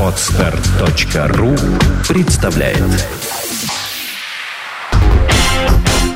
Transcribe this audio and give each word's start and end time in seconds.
Отстар.ру 0.00 1.54
представляет 2.08 2.82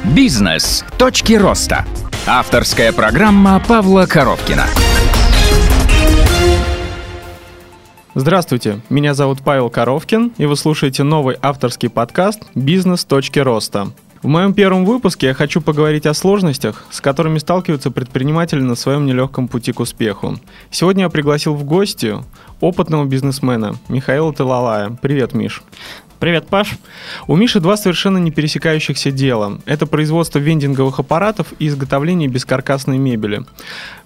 Бизнес. 0.04 0.84
Точки 0.98 1.34
роста. 1.34 1.86
Авторская 2.26 2.92
программа 2.92 3.60
Павла 3.66 4.06
Коровкина. 4.06 4.66
Здравствуйте, 8.14 8.80
меня 8.90 9.14
зовут 9.14 9.38
Павел 9.42 9.70
Коровкин, 9.70 10.32
и 10.36 10.44
вы 10.44 10.56
слушаете 10.56 11.02
новый 11.02 11.36
авторский 11.40 11.88
подкаст 11.88 12.42
«Бизнес. 12.54 13.04
Точки 13.04 13.38
роста». 13.38 13.92
В 14.22 14.26
моем 14.26 14.52
первом 14.52 14.84
выпуске 14.84 15.28
я 15.28 15.34
хочу 15.34 15.62
поговорить 15.62 16.04
о 16.04 16.12
сложностях, 16.12 16.84
с 16.90 17.00
которыми 17.00 17.38
сталкиваются 17.38 17.90
предприниматели 17.90 18.60
на 18.60 18.74
своем 18.74 19.06
нелегком 19.06 19.48
пути 19.48 19.72
к 19.72 19.80
успеху. 19.80 20.38
Сегодня 20.70 21.04
я 21.04 21.08
пригласил 21.08 21.54
в 21.54 21.64
гости 21.64 22.16
опытного 22.60 23.06
бизнесмена 23.06 23.76
Михаила 23.88 24.34
Талалая. 24.34 24.90
Привет, 25.00 25.32
Миш. 25.32 25.62
Привет, 26.18 26.48
Паш. 26.48 26.76
У 27.28 27.36
Миши 27.36 27.60
два 27.60 27.78
совершенно 27.78 28.18
не 28.18 28.30
пересекающихся 28.30 29.10
дела. 29.10 29.58
Это 29.64 29.86
производство 29.86 30.38
вендинговых 30.38 30.98
аппаратов 31.00 31.54
и 31.58 31.68
изготовление 31.68 32.28
бескаркасной 32.28 32.98
мебели. 32.98 33.46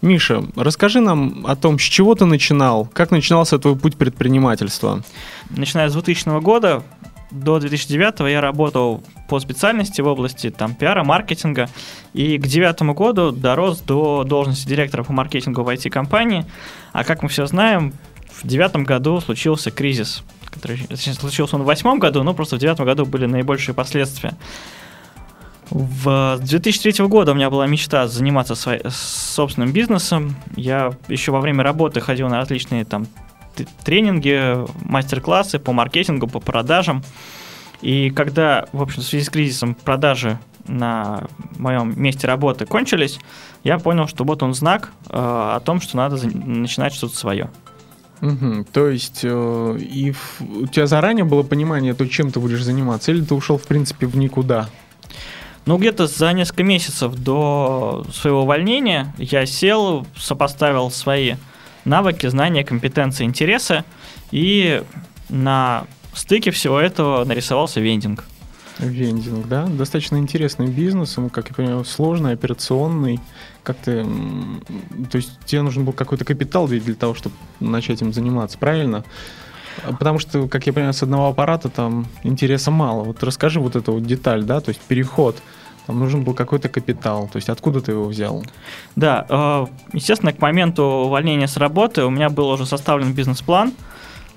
Миша, 0.00 0.44
расскажи 0.54 1.00
нам 1.00 1.44
о 1.44 1.56
том, 1.56 1.80
с 1.80 1.82
чего 1.82 2.14
ты 2.14 2.24
начинал, 2.24 2.88
как 2.92 3.10
начинался 3.10 3.58
твой 3.58 3.74
путь 3.74 3.96
предпринимательства. 3.96 5.02
Начиная 5.50 5.88
с 5.88 5.92
2000 5.94 6.40
года 6.40 6.84
до 7.30 7.58
2009 7.58 8.30
я 8.30 8.40
работал 8.40 9.02
по 9.28 9.40
специальности 9.40 10.00
в 10.00 10.06
области 10.06 10.50
там, 10.50 10.74
пиара, 10.74 11.04
маркетинга, 11.04 11.68
и 12.12 12.38
к 12.38 12.42
2009 12.42 12.82
году 12.96 13.32
дорос 13.32 13.80
до 13.80 14.24
должности 14.24 14.68
директора 14.68 15.02
по 15.04 15.12
маркетингу 15.12 15.62
в 15.62 15.68
IT-компании. 15.68 16.44
А 16.92 17.04
как 17.04 17.22
мы 17.22 17.28
все 17.28 17.46
знаем, 17.46 17.92
в 18.30 18.46
2009 18.46 18.86
году 18.86 19.20
случился 19.20 19.70
кризис 19.70 20.22
который 20.54 20.86
случился 20.96 21.56
он 21.56 21.62
в 21.62 21.66
восьмом 21.66 21.98
году, 21.98 22.22
но 22.22 22.32
просто 22.32 22.56
в 22.56 22.58
девятом 22.58 22.86
году 22.86 23.04
были 23.04 23.26
наибольшие 23.26 23.74
последствия. 23.74 24.34
В 25.70 26.38
2003 26.40 27.06
года 27.06 27.32
у 27.32 27.34
меня 27.34 27.50
была 27.50 27.66
мечта 27.66 28.06
заниматься 28.06 28.54
своей, 28.54 28.82
собственным 28.88 29.72
бизнесом. 29.72 30.36
Я 30.56 30.92
еще 31.08 31.32
во 31.32 31.40
время 31.40 31.64
работы 31.64 32.00
ходил 32.00 32.28
на 32.28 32.36
различные 32.36 32.84
там 32.84 33.06
тренинги, 33.84 34.56
мастер-классы 34.84 35.58
по 35.58 35.72
маркетингу, 35.72 36.26
по 36.26 36.40
продажам. 36.40 37.02
И 37.80 38.10
когда, 38.10 38.66
в 38.72 38.82
общем, 38.82 39.02
в 39.02 39.04
связи 39.04 39.24
с 39.24 39.30
кризисом 39.30 39.74
продажи 39.74 40.38
на 40.66 41.26
моем 41.58 42.00
месте 42.00 42.26
работы 42.26 42.66
кончились, 42.66 43.18
я 43.62 43.78
понял, 43.78 44.08
что 44.08 44.24
вот 44.24 44.42
он 44.42 44.54
знак 44.54 44.92
э, 45.08 45.12
о 45.12 45.60
том, 45.60 45.80
что 45.80 45.96
надо 45.96 46.16
начинать 46.26 46.94
что-то 46.94 47.16
свое. 47.16 47.50
Угу. 48.22 48.66
То 48.72 48.88
есть 48.88 49.20
э, 49.22 49.78
и 49.78 50.12
в, 50.12 50.40
у 50.40 50.66
тебя 50.66 50.86
заранее 50.86 51.24
было 51.24 51.42
понимание, 51.42 51.94
то, 51.94 52.06
чем 52.06 52.30
ты 52.30 52.40
будешь 52.40 52.62
заниматься, 52.62 53.12
или 53.12 53.22
ты 53.22 53.34
ушел, 53.34 53.58
в 53.58 53.66
принципе, 53.66 54.06
в 54.06 54.16
никуда? 54.16 54.68
Ну, 55.66 55.78
где-то 55.78 56.06
за 56.06 56.32
несколько 56.32 56.62
месяцев 56.62 57.14
до 57.14 58.06
своего 58.12 58.42
увольнения 58.42 59.14
я 59.18 59.46
сел, 59.46 60.06
сопоставил 60.16 60.90
свои 60.90 61.34
навыки, 61.84 62.26
знания, 62.26 62.64
компетенции, 62.64 63.24
интересы, 63.24 63.84
и 64.30 64.82
на 65.28 65.84
стыке 66.14 66.50
всего 66.50 66.78
этого 66.78 67.24
нарисовался 67.24 67.80
вендинг. 67.80 68.24
Вендинг, 68.78 69.46
да? 69.46 69.66
Достаточно 69.66 70.16
интересный 70.16 70.66
бизнес, 70.66 71.16
он, 71.16 71.30
как 71.30 71.48
я 71.50 71.54
понимаю, 71.54 71.84
сложный, 71.84 72.32
операционный. 72.32 73.20
Как 73.62 73.76
ты... 73.76 74.04
То 75.10 75.16
есть 75.16 75.38
тебе 75.44 75.62
нужен 75.62 75.84
был 75.84 75.92
какой-то 75.92 76.24
капитал 76.24 76.66
для 76.66 76.94
того, 76.94 77.14
чтобы 77.14 77.36
начать 77.60 78.02
им 78.02 78.12
заниматься, 78.12 78.58
правильно? 78.58 79.04
Потому 79.98 80.18
что, 80.18 80.48
как 80.48 80.66
я 80.66 80.72
понимаю, 80.72 80.94
с 80.94 81.02
одного 81.02 81.28
аппарата 81.28 81.68
там 81.68 82.06
интереса 82.22 82.70
мало. 82.70 83.04
Вот 83.04 83.22
расскажи 83.22 83.60
вот 83.60 83.76
эту 83.76 83.92
вот 83.92 84.04
деталь, 84.04 84.44
да, 84.44 84.60
то 84.60 84.70
есть 84.70 84.80
переход. 84.80 85.40
Там 85.86 85.98
нужен 85.98 86.24
был 86.24 86.34
какой-то 86.34 86.68
капитал. 86.68 87.28
То 87.32 87.36
есть 87.36 87.48
откуда 87.48 87.80
ты 87.80 87.92
его 87.92 88.04
взял? 88.04 88.44
Да, 88.96 89.26
э, 89.28 89.66
естественно, 89.92 90.32
к 90.32 90.40
моменту 90.40 90.82
увольнения 90.82 91.46
с 91.46 91.56
работы 91.56 92.04
у 92.04 92.10
меня 92.10 92.30
был 92.30 92.48
уже 92.48 92.66
составлен 92.66 93.12
бизнес-план– 93.12 93.72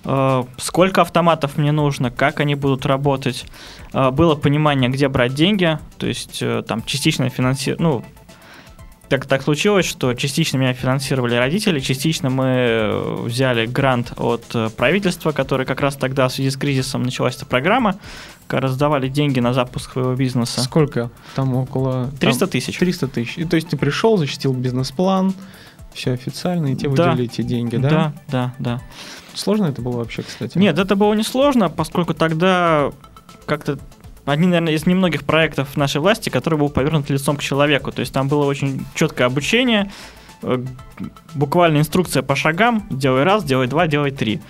Э, 0.09 0.45
сколько 0.57 1.01
автоматов 1.01 1.57
мне 1.57 1.73
нужно, 1.73 2.11
как 2.11 2.39
они 2.39 2.55
будут 2.55 2.85
работать. 2.85 3.45
Э, 3.93 4.09
было 4.09 4.35
понимание, 4.35 4.89
где 4.89 5.09
брать 5.09 5.33
деньги, 5.33 5.77
то 5.97 6.07
есть 6.07 6.41
там 6.67 6.81
частично 6.83 7.29
финансирование, 7.29 7.89
ну, 7.89 8.03
так, 9.09 9.25
так 9.25 9.41
случилось, 9.41 9.85
что 9.85 10.13
частично 10.13 10.57
меня 10.57 10.73
финансировали 10.73 11.35
родители, 11.35 11.79
частично 11.79 12.29
мы 12.29 13.23
взяли 13.23 13.65
грант 13.65 14.13
от 14.17 14.45
правительства, 14.75 15.31
который 15.31 15.65
как 15.65 15.81
раз 15.81 15.95
тогда 15.95 16.27
в 16.27 16.33
связи 16.33 16.49
с 16.49 16.57
кризисом 16.57 17.03
началась 17.03 17.35
эта 17.35 17.45
программа, 17.45 17.97
раздавали 18.49 19.07
деньги 19.07 19.39
на 19.39 19.53
запуск 19.53 19.93
своего 19.93 20.13
бизнеса. 20.15 20.61
Сколько? 20.61 21.09
Там 21.35 21.55
около... 21.55 22.09
300 22.19 22.47
тысяч. 22.47 22.77
300 22.77 23.07
тысяч. 23.07 23.37
И, 23.37 23.45
то 23.45 23.55
есть 23.55 23.69
ты 23.69 23.77
пришел, 23.77 24.17
защитил 24.17 24.53
бизнес-план, 24.53 25.33
все 25.93 26.11
официально, 26.11 26.67
и 26.67 26.75
тебе 26.75 26.91
да. 26.91 27.11
выделили 27.11 27.31
эти 27.31 27.41
деньги, 27.41 27.77
да? 27.77 27.89
Да, 27.89 28.13
да, 28.27 28.53
да. 28.59 28.81
Сложно 29.33 29.65
это 29.65 29.81
было 29.81 29.97
вообще, 29.97 30.23
кстати? 30.23 30.57
Нет, 30.57 30.77
это 30.77 30.95
было 30.95 31.13
не 31.13 31.23
сложно, 31.23 31.69
поскольку 31.69 32.13
тогда 32.13 32.91
как-то 33.45 33.79
один, 34.31 34.49
наверное, 34.49 34.73
из 34.73 34.85
немногих 34.85 35.23
проектов 35.23 35.77
нашей 35.77 36.01
власти, 36.01 36.29
который 36.29 36.59
был 36.59 36.69
повернут 36.69 37.09
лицом 37.09 37.37
к 37.37 37.41
человеку. 37.41 37.91
То 37.91 38.01
есть 38.01 38.13
там 38.13 38.27
было 38.27 38.45
очень 38.45 38.85
четкое 38.93 39.27
обучение, 39.27 39.91
э, 40.43 40.63
буквально 41.33 41.77
инструкция 41.77 42.23
по 42.23 42.35
шагам, 42.35 42.85
делай 42.89 43.23
раз, 43.23 43.43
делай 43.43 43.67
два, 43.67 43.87
делай 43.87 44.11
три. 44.11 44.41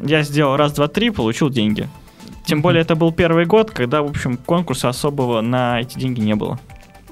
Я 0.00 0.22
сделал 0.22 0.56
раз, 0.56 0.72
два, 0.72 0.86
три, 0.86 1.10
получил 1.10 1.50
деньги. 1.50 1.88
Тем 2.44 2.62
более 2.62 2.82
это 2.82 2.94
был 2.94 3.12
первый 3.12 3.44
год, 3.44 3.72
когда, 3.72 4.02
в 4.02 4.06
общем, 4.08 4.36
конкурса 4.36 4.88
особого 4.88 5.40
на 5.40 5.80
эти 5.80 5.98
деньги 5.98 6.20
не 6.20 6.34
было. 6.34 6.58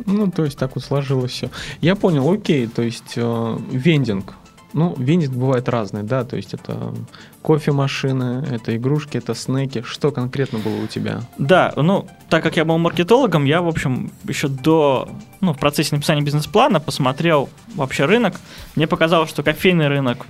Ну, 0.05 0.31
то 0.31 0.45
есть 0.45 0.59
так 0.59 0.77
вот 0.77 0.85
сложилось 0.85 1.33
все. 1.33 1.51
Я 1.81 1.97
понял, 1.97 2.31
окей, 2.31 2.67
то 2.69 2.83
есть 2.83 3.15
э, 3.17 3.59
вендинг, 3.71 4.35
ну, 4.73 4.95
вендинг 4.99 5.35
бывает 5.35 5.69
разный, 5.69 6.03
да, 6.03 6.25
то 6.25 6.37
есть 6.37 6.55
это 6.55 6.95
кофемашины, 7.43 8.45
это 8.51 8.77
игрушки, 8.77 9.17
это 9.17 9.35
снеки. 9.35 9.83
Что 9.83 10.11
конкретно 10.11 10.59
было 10.59 10.83
у 10.83 10.87
тебя? 10.87 11.23
Да, 11.39 11.73
ну, 11.77 12.07
так 12.29 12.43
как 12.43 12.57
я 12.57 12.65
был 12.65 12.77
маркетологом, 12.79 13.45
я, 13.45 13.63
в 13.63 13.69
общем, 13.69 14.11
еще 14.25 14.49
до, 14.49 15.09
ну, 15.41 15.53
в 15.53 15.59
процессе 15.59 15.95
написания 15.95 16.23
бизнес-плана 16.23 16.81
посмотрел 16.81 17.49
вообще 17.75 18.05
рынок. 18.05 18.41
Мне 18.75 18.87
показалось, 18.87 19.31
что 19.31 19.43
кофейный 19.43 19.89
рынок 19.89 20.27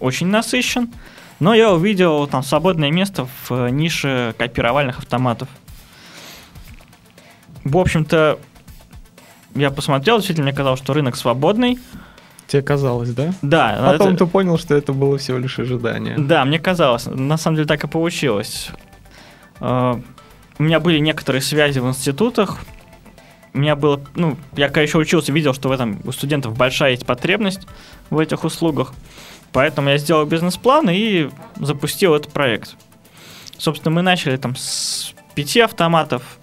очень 0.00 0.26
насыщен, 0.26 0.90
но 1.38 1.54
я 1.54 1.72
увидел 1.72 2.26
там 2.26 2.42
свободное 2.42 2.90
место 2.90 3.28
в 3.48 3.68
нише 3.68 4.34
копировальных 4.38 4.98
автоматов. 4.98 5.48
В 7.64 7.76
общем-то, 7.76 8.38
я 9.54 9.70
посмотрел, 9.70 10.18
действительно, 10.18 10.46
мне 10.46 10.56
казалось, 10.56 10.80
что 10.80 10.92
рынок 10.92 11.16
свободный, 11.16 11.78
Тебе 12.46 12.62
казалось, 12.62 13.10
да? 13.10 13.32
Да. 13.42 13.92
Потом 13.92 14.14
это... 14.14 14.24
ты 14.24 14.26
понял, 14.30 14.58
что 14.58 14.74
это 14.74 14.92
было 14.92 15.18
всего 15.18 15.38
лишь 15.38 15.58
ожидание. 15.58 16.16
Да, 16.16 16.44
мне 16.44 16.58
казалось. 16.58 17.06
На 17.06 17.36
самом 17.36 17.56
деле 17.56 17.66
так 17.66 17.82
и 17.84 17.88
получилось. 17.88 18.70
А, 19.60 20.00
у 20.58 20.62
меня 20.62 20.78
были 20.78 20.98
некоторые 20.98 21.42
связи 21.42 21.80
в 21.80 21.88
институтах. 21.88 22.58
У 23.52 23.58
меня 23.58 23.74
было, 23.74 24.00
ну, 24.14 24.36
я 24.54 24.66
когда 24.66 24.82
еще 24.82 24.98
учился, 24.98 25.32
видел, 25.32 25.54
что 25.54 25.68
в 25.68 25.72
этом 25.72 26.00
у 26.04 26.12
студентов 26.12 26.56
большая 26.56 26.92
есть 26.92 27.06
потребность 27.06 27.66
в 28.10 28.18
этих 28.18 28.44
услугах. 28.44 28.92
Поэтому 29.52 29.88
я 29.88 29.98
сделал 29.98 30.26
бизнес-план 30.26 30.90
и 30.90 31.30
запустил 31.56 32.14
этот 32.14 32.32
проект. 32.32 32.76
Собственно, 33.56 33.94
мы 33.94 34.02
начали 34.02 34.36
там 34.36 34.54
с 34.54 35.14
пяти 35.34 35.60
автоматов, 35.60 36.38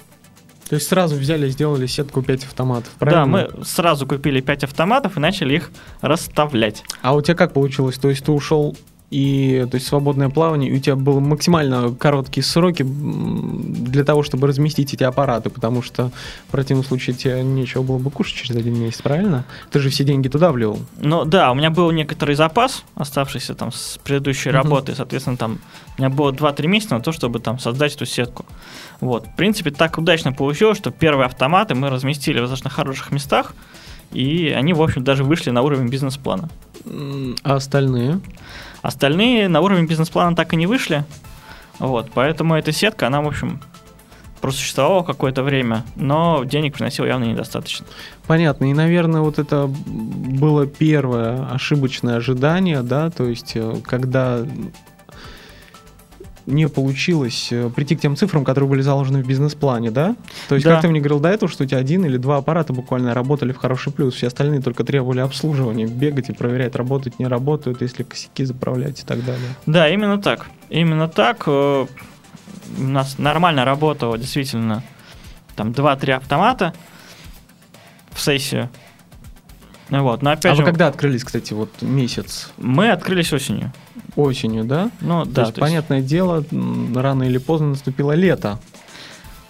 то 0.73 0.77
есть 0.77 0.87
сразу 0.87 1.15
взяли 1.17 1.45
и 1.45 1.49
сделали 1.51 1.85
сетку 1.85 2.23
5 2.23 2.45
автоматов, 2.45 2.89
правильно? 2.97 3.43
Да, 3.43 3.53
мы 3.59 3.63
сразу 3.63 4.07
купили 4.07 4.41
5 4.41 4.63
автоматов 4.63 5.17
и 5.17 5.19
начали 5.19 5.57
их 5.57 5.69
расставлять. 6.01 6.83
А 7.03 7.13
у 7.13 7.21
тебя 7.21 7.35
как 7.35 7.53
получилось? 7.53 7.99
То 7.99 8.09
есть 8.09 8.25
ты 8.25 8.31
ушел 8.31 8.75
и 9.13 9.67
то 9.69 9.75
есть 9.75 9.85
свободное 9.85 10.29
плавание, 10.29 10.71
и 10.71 10.75
у 10.75 10.79
тебя 10.79 10.95
были 10.95 11.19
максимально 11.19 11.93
короткие 11.93 12.43
сроки 12.43 12.83
для 12.83 14.03
того, 14.03 14.23
чтобы 14.23 14.47
разместить 14.47 14.91
эти 14.95 15.03
аппараты, 15.03 15.51
потому 15.51 15.83
что 15.83 16.09
в 16.47 16.51
противном 16.51 16.83
случае 16.83 17.15
тебе 17.15 17.43
нечего 17.43 17.83
было 17.83 17.99
бы 17.99 18.09
кушать 18.09 18.35
через 18.35 18.55
один 18.55 18.73
месяц, 18.73 19.03
правильно? 19.03 19.45
Ты 19.69 19.81
же 19.81 19.91
все 19.91 20.03
деньги 20.03 20.29
туда 20.29 20.51
влил. 20.51 20.79
Ну 20.99 21.25
да, 21.25 21.51
у 21.51 21.55
меня 21.55 21.69
был 21.69 21.91
некоторый 21.91 22.35
запас, 22.35 22.83
оставшийся 22.95 23.53
там 23.53 23.71
с 23.71 23.99
предыдущей 24.03 24.49
uh-huh. 24.49 24.53
работы, 24.53 24.95
соответственно, 24.95 25.37
там 25.37 25.59
у 25.95 26.01
меня 26.01 26.09
было 26.09 26.31
2-3 26.31 26.65
месяца 26.65 26.95
на 26.95 27.01
то, 27.01 27.11
чтобы 27.11 27.39
там 27.39 27.59
создать 27.59 27.93
эту 27.95 28.07
сетку. 28.07 28.47
Вот, 28.99 29.27
в 29.27 29.35
принципе, 29.35 29.69
так 29.69 29.99
удачно 29.99 30.33
получилось, 30.33 30.79
что 30.79 30.89
первые 30.89 31.27
автоматы 31.27 31.75
мы 31.75 31.91
разместили 31.91 32.39
в 32.39 32.41
достаточно 32.41 32.71
хороших 32.71 33.11
местах, 33.11 33.53
и 34.11 34.49
они, 34.49 34.73
в 34.73 34.81
общем, 34.81 35.03
даже 35.03 35.23
вышли 35.23 35.51
на 35.51 35.61
уровень 35.61 35.89
бизнес-плана. 35.89 36.49
А 37.43 37.55
остальные? 37.55 38.19
Остальные 38.83 39.47
на 39.47 39.61
уровень 39.61 39.87
бизнес-плана 39.87 40.35
так 40.35 40.53
и 40.53 40.57
не 40.57 40.67
вышли. 40.67 41.05
Вот, 41.79 42.11
поэтому 42.13 42.53
эта 42.53 42.71
сетка, 42.71 43.07
она, 43.07 43.21
в 43.21 43.27
общем, 43.27 43.61
просуществовало 44.41 45.03
какое-то 45.03 45.41
время, 45.41 45.85
но 45.95 46.43
денег 46.43 46.73
приносил 46.75 47.05
явно 47.05 47.23
недостаточно. 47.23 47.85
Понятно. 48.27 48.69
И, 48.69 48.73
наверное, 48.73 49.21
вот 49.21 49.39
это 49.39 49.67
было 49.67 50.67
первое 50.67 51.47
ошибочное 51.49 52.17
ожидание, 52.17 52.81
да, 52.81 53.09
то 53.09 53.23
есть 53.23 53.53
э, 53.55 53.77
когда 53.85 54.45
не 56.45 56.67
получилось 56.67 57.49
э, 57.51 57.69
прийти 57.69 57.95
к 57.95 58.01
тем 58.01 58.15
цифрам, 58.15 58.43
которые 58.43 58.69
были 58.69 58.81
заложены 58.81 59.23
в 59.23 59.27
бизнес-плане, 59.27 59.91
да? 59.91 60.15
То 60.49 60.55
есть, 60.55 60.65
Да. 60.65 60.73
как 60.73 60.81
ты 60.81 60.87
мне 60.89 60.99
говорил 60.99 61.19
до 61.19 61.29
этого, 61.29 61.51
что 61.51 61.63
у 61.63 61.67
тебя 61.67 61.77
один 61.79 62.05
или 62.05 62.17
два 62.17 62.37
аппарата 62.37 62.73
буквально 62.73 63.13
работали 63.13 63.53
в 63.53 63.57
хороший 63.57 63.93
плюс, 63.93 64.15
все 64.15 64.27
остальные 64.27 64.61
только 64.61 64.83
требовали 64.83 65.19
обслуживания, 65.21 65.85
бегать 65.87 66.29
и 66.29 66.33
проверять, 66.33 66.75
работают, 66.75 67.19
не 67.19 67.27
работают, 67.27 67.81
если 67.81 68.03
косяки 68.03 68.43
заправлять 68.43 68.99
и 69.01 69.03
так 69.05 69.23
далее. 69.25 69.47
Да, 69.65 69.87
именно 69.89 70.17
так. 70.21 70.47
Именно 70.69 71.07
так. 71.07 71.43
э, 71.47 71.85
У 72.79 72.83
нас 72.83 73.17
нормально 73.19 73.65
работало 73.65 74.17
действительно 74.17 74.83
там 75.55 75.71
2-3 75.71 76.11
автомата 76.13 76.73
в 78.11 78.19
сессию. 78.21 78.69
Вот, 80.01 80.21
но 80.21 80.31
опять 80.31 80.53
а 80.53 80.55
же, 80.55 80.61
вы 80.63 80.65
когда 80.69 80.87
открылись, 80.87 81.23
кстати, 81.23 81.53
вот 81.53 81.69
месяц? 81.81 82.51
мы 82.57 82.89
открылись 82.89 83.31
осенью. 83.31 83.71
Осенью, 84.15 84.63
да? 84.63 84.89
Ну, 85.01 85.23
То 85.25 85.29
да, 85.31 85.41
есть, 85.43 85.53
то 85.55 85.59
есть- 85.59 85.59
понятное 85.59 86.01
дело, 86.01 86.43
м, 86.51 86.97
рано 86.97 87.23
или 87.23 87.37
поздно 87.37 87.69
наступило 87.69 88.11
лето. 88.13 88.59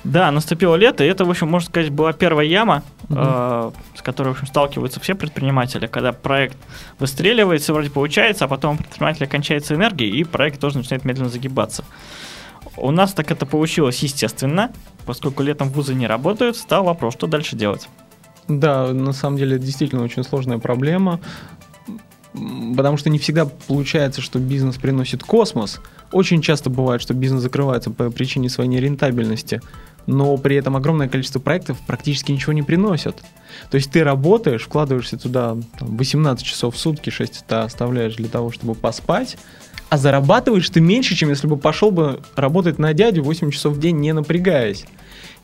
Да, 0.04 0.31
наступило 0.31 0.75
лето, 0.75 1.04
и 1.06 1.07
это, 1.07 1.24
в 1.24 1.30
общем, 1.30 1.50
можно 1.50 1.69
сказать, 1.69 1.90
была 1.90 2.12
первая 2.12 2.45
яма, 2.45 2.84
Мгм. 3.07 3.19
э, 3.22 3.72
с 3.98 4.01
которой, 4.01 4.30
в 4.30 4.31
общем, 4.34 4.48
сталкиваются 4.48 5.00
все 5.00 5.16
предприниматели, 5.16 5.88
когда 5.88 6.12
проект 6.12 6.57
выстреливает, 7.00 7.62
все 7.62 7.72
вроде 7.74 7.89
получается, 7.89 8.44
а 8.46 8.48
потом 8.50 8.75
у 8.75 8.78
предпринимателя 8.80 9.28
кончается 9.28 9.75
энергия, 9.75 10.10
и 10.10 10.25
проект 10.25 10.60
тоже 10.60 10.78
начинает 10.80 11.06
медленно 11.06 11.30
загибаться. 11.30 11.86
У 12.75 12.92
нас 12.92 13.13
так 13.13 13.31
это 13.31 13.46
получилось 13.46 14.00
естественно, 14.04 14.72
поскольку 15.06 15.42
летом 15.44 15.69
вузы 15.69 15.94
не 15.94 16.07
работают, 16.07 16.57
стал 16.57 16.84
вопрос, 16.84 17.13
что 17.13 17.28
дальше 17.28 17.56
делать. 17.56 17.88
Да, 18.48 18.92
на 18.94 19.13
самом 19.13 19.38
деле 19.38 19.56
это 19.56 19.66
действительно 19.66 20.04
очень 20.04 20.24
сложная 20.24 20.57
проблема, 20.57 21.19
потому 22.75 22.98
что 22.98 23.10
не 23.10 23.19
всегда 23.19 23.45
получается, 23.45 24.22
что 24.22 24.40
бизнес 24.40 24.78
приносит 24.78 25.24
космос. 25.24 25.80
Очень 26.12 26.42
часто 26.42 26.69
бывает, 26.69 27.01
что 27.01 27.13
бизнес 27.13 27.42
закрывается 27.42 27.90
по 27.92 28.10
причине 28.10 28.50
своей 28.50 28.69
нерентабельности, 28.69 29.62
но 30.06 30.38
при 30.38 30.56
этом 30.56 30.76
огромное 30.76 31.08
количество 31.08 31.40
проектов 31.40 31.78
практически 31.86 32.32
ничего 32.32 32.54
не 32.54 32.62
приносят. 32.62 33.24
То 33.70 33.76
есть 33.76 33.92
ты 33.92 34.04
работаешь, 34.04 34.64
вкладываешься 34.64 35.18
туда 35.18 35.58
там, 35.80 35.98
18 35.98 36.46
часов 36.46 36.76
в 36.76 36.80
сутки, 36.80 37.10
6 37.10 37.46
ты 37.48 37.56
оставляешь 37.56 38.16
для 38.16 38.28
того, 38.28 38.52
чтобы 38.52 38.76
поспать, 38.76 39.38
а 39.90 39.98
зарабатываешь 39.98 40.70
ты 40.70 40.82
меньше, 40.82 41.16
чем 41.16 41.30
если 41.30 41.48
бы 41.48 41.58
пошел 41.58 41.92
бы 41.92 42.20
работать 42.36 42.80
на 42.80 42.94
дядю 42.94 43.24
8 43.24 43.52
часов 43.52 43.76
в 43.76 43.80
день, 43.80 43.98
не 43.98 44.12
напрягаясь. 44.12 44.86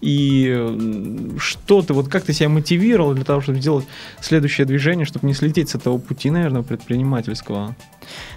И 0.02 1.36
что 1.38 1.82
ты, 1.82 1.94
вот 1.94 2.08
как 2.08 2.24
ты 2.24 2.34
себя 2.34 2.50
мотивировал 2.50 3.14
для 3.14 3.26
того, 3.26 3.42
чтобы 3.42 3.60
сделать 3.60 3.86
следующее 4.22 4.66
движение, 4.66 5.06
чтобы 5.06 5.28
не 5.28 5.34
слететь 5.34 5.70
с 5.70 5.76
этого 5.76 5.98
пути, 5.98 6.32
наверное, 6.32 6.64
предпринимательского? 6.64 7.76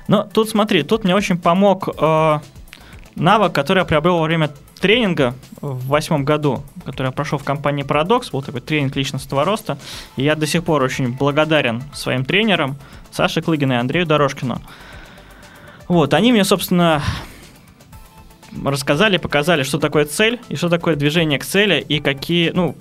Но 0.09 0.29
тут 0.31 0.51
смотри, 0.51 0.83
тут 0.83 1.05
мне 1.05 1.15
очень 1.15 1.39
помог 1.39 1.89
э, 1.89 2.39
навык, 3.15 3.53
который 3.53 3.79
я 3.79 3.85
приобрел 3.85 4.19
во 4.19 4.25
время 4.25 4.51
тренинга 4.82 5.34
в 5.61 5.87
восьмом 5.87 6.25
году, 6.25 6.64
который 6.84 7.06
я 7.06 7.12
прошел 7.12 7.38
в 7.38 7.44
компании 7.44 7.84
Paradox, 7.84 8.32
был 8.32 8.43
такой 8.43 8.61
тренинг 8.61 8.96
личностного 8.96 9.44
роста, 9.44 9.79
и 10.17 10.25
я 10.25 10.34
до 10.34 10.46
сих 10.46 10.64
пор 10.64 10.82
очень 10.82 11.12
благодарен 11.12 11.82
своим 11.94 12.25
тренерам 12.25 12.76
Саше 13.12 13.40
Клыгину 13.40 13.75
и 13.75 13.76
Андрею 13.76 14.05
Дорожкину. 14.05 14.61
Вот, 15.87 16.12
они 16.14 16.32
мне, 16.32 16.44
собственно, 16.44 17.00
рассказали, 18.64 19.19
показали, 19.19 19.62
что 19.62 19.79
такое 19.79 20.05
цель 20.05 20.40
и 20.49 20.56
что 20.56 20.69
такое 20.69 20.96
движение 20.96 21.38
к 21.38 21.44
цели 21.44 21.84
и 21.88 22.00
какие, 22.00 22.50
ну, 22.50 22.76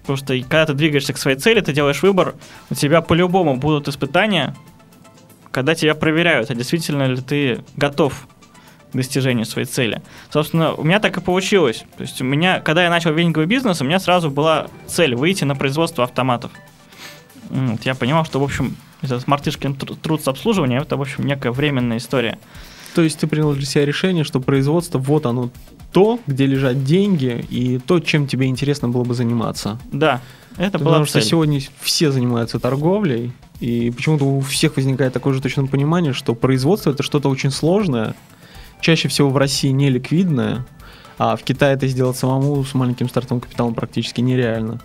потому 0.00 0.16
что 0.16 0.38
когда 0.40 0.66
ты 0.66 0.72
двигаешься 0.72 1.12
к 1.12 1.18
своей 1.18 1.36
цели, 1.36 1.60
ты 1.60 1.74
делаешь 1.74 2.02
выбор, 2.02 2.36
у 2.70 2.74
тебя 2.74 3.02
по-любому 3.02 3.56
будут 3.56 3.86
испытания, 3.86 4.56
когда 5.50 5.74
тебя 5.74 5.94
проверяют, 5.94 6.50
а 6.50 6.54
действительно 6.54 7.06
ли 7.06 7.20
ты 7.20 7.62
готов 7.76 8.26
достижению 8.94 9.44
своей 9.44 9.66
цели. 9.66 10.00
Собственно, 10.30 10.72
у 10.72 10.82
меня 10.84 11.00
так 11.00 11.16
и 11.16 11.20
получилось. 11.20 11.84
То 11.96 12.02
есть 12.02 12.20
у 12.20 12.24
меня, 12.24 12.60
когда 12.60 12.84
я 12.84 12.90
начал 12.90 13.12
венинговый 13.12 13.46
бизнес, 13.46 13.80
у 13.80 13.84
меня 13.84 13.98
сразу 14.00 14.30
была 14.30 14.68
цель 14.86 15.14
выйти 15.14 15.44
на 15.44 15.54
производство 15.54 16.04
автоматов. 16.04 16.50
Вот 17.50 17.84
Я 17.84 17.94
понимал, 17.94 18.24
что, 18.24 18.40
в 18.40 18.44
общем, 18.44 18.76
этот 19.02 19.26
мартышкин 19.26 19.74
тру- 19.74 19.96
труд 19.96 20.22
с 20.22 20.28
обслуживанием, 20.28 20.82
это, 20.82 20.96
в 20.96 21.00
общем, 21.02 21.26
некая 21.26 21.52
временная 21.52 21.98
история. 21.98 22.38
То 22.94 23.02
есть 23.02 23.18
ты 23.18 23.26
принял 23.26 23.52
для 23.52 23.66
себя 23.66 23.84
решение, 23.84 24.24
что 24.24 24.40
производство 24.40 24.98
вот 24.98 25.26
оно 25.26 25.50
то, 25.92 26.20
где 26.26 26.46
лежат 26.46 26.84
деньги 26.84 27.44
и 27.50 27.78
то, 27.78 28.00
чем 28.00 28.26
тебе 28.26 28.46
интересно 28.46 28.88
было 28.88 29.04
бы 29.04 29.14
заниматься. 29.14 29.78
Да, 29.92 30.20
это 30.56 30.78
Потому 30.78 30.96
была 30.96 31.04
что 31.04 31.14
цель. 31.14 31.22
сегодня 31.28 31.60
все 31.82 32.12
занимаются 32.12 32.58
торговлей, 32.60 33.32
и 33.60 33.90
почему-то 33.90 34.24
у 34.24 34.40
всех 34.40 34.76
возникает 34.76 35.12
такое 35.12 35.34
же 35.34 35.42
точное 35.42 35.66
понимание, 35.66 36.12
что 36.12 36.34
производство 36.34 36.90
это 36.90 37.02
что-то 37.02 37.28
очень 37.28 37.50
сложное, 37.50 38.14
чаще 38.84 39.08
всего 39.08 39.30
в 39.30 39.36
России 39.38 39.70
не 39.70 39.88
ликвидное, 39.88 40.66
а 41.16 41.36
в 41.36 41.42
Китае 41.42 41.74
это 41.74 41.88
сделать 41.88 42.18
самому 42.18 42.62
с 42.64 42.74
маленьким 42.74 43.08
стартовым 43.08 43.40
капиталом 43.40 43.74
практически 43.74 44.20
нереально. 44.20 44.80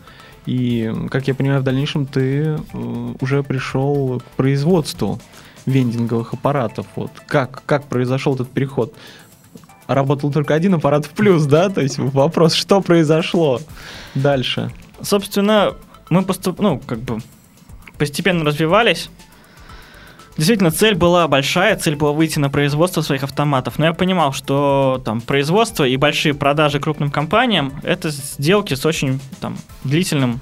И, 0.46 0.92
как 1.12 1.28
я 1.28 1.36
понимаю, 1.36 1.60
в 1.60 1.66
дальнейшем 1.66 2.06
ты 2.06 2.44
э, 2.44 3.13
уже 3.19 3.44
пришел 3.44 4.22
к 4.22 4.24
производству 4.38 5.19
вендинговых 5.66 6.34
аппаратов. 6.34 6.88
Вот 6.96 7.12
как, 7.28 7.62
как 7.66 7.88
произошел 7.88 8.36
этот 8.36 8.50
переход? 8.50 8.96
Работал 9.86 10.31
только 10.31 10.54
один 10.54 10.75
аппарат 10.75 11.06
в 11.06 11.10
плюс, 11.10 11.45
да? 11.45 11.69
То 11.69 11.81
есть 11.81 11.98
вопрос, 11.98 12.54
что 12.54 12.80
произошло 12.80 13.60
дальше? 14.16 14.72
Собственно, 15.02 15.75
мы 16.10 16.24
поступ... 16.24 16.60
ну, 16.60 16.80
как 16.80 17.00
бы 17.00 17.19
постепенно 17.98 18.45
развивались. 18.45 19.10
Действительно, 20.39 20.71
цель 20.71 20.95
была 20.95 21.27
большая, 21.27 21.75
цель 21.75 21.97
была 21.97 22.13
выйти 22.13 22.39
на 22.39 22.50
производство 22.50 23.01
своих 23.01 23.24
автоматов. 23.24 23.77
Но 23.77 23.88
я 23.88 23.94
понимал, 23.94 24.31
что 24.31 25.01
там 25.03 25.19
производство 25.19 25.83
и 25.83 25.97
большие 25.97 26.33
продажи 26.33 26.80
крупным 26.80 27.12
компаниям 27.12 27.74
это 27.83 28.09
сделки 28.09 28.74
с 28.74 28.86
очень 28.86 29.19
там, 29.41 29.57
длительным 29.83 30.39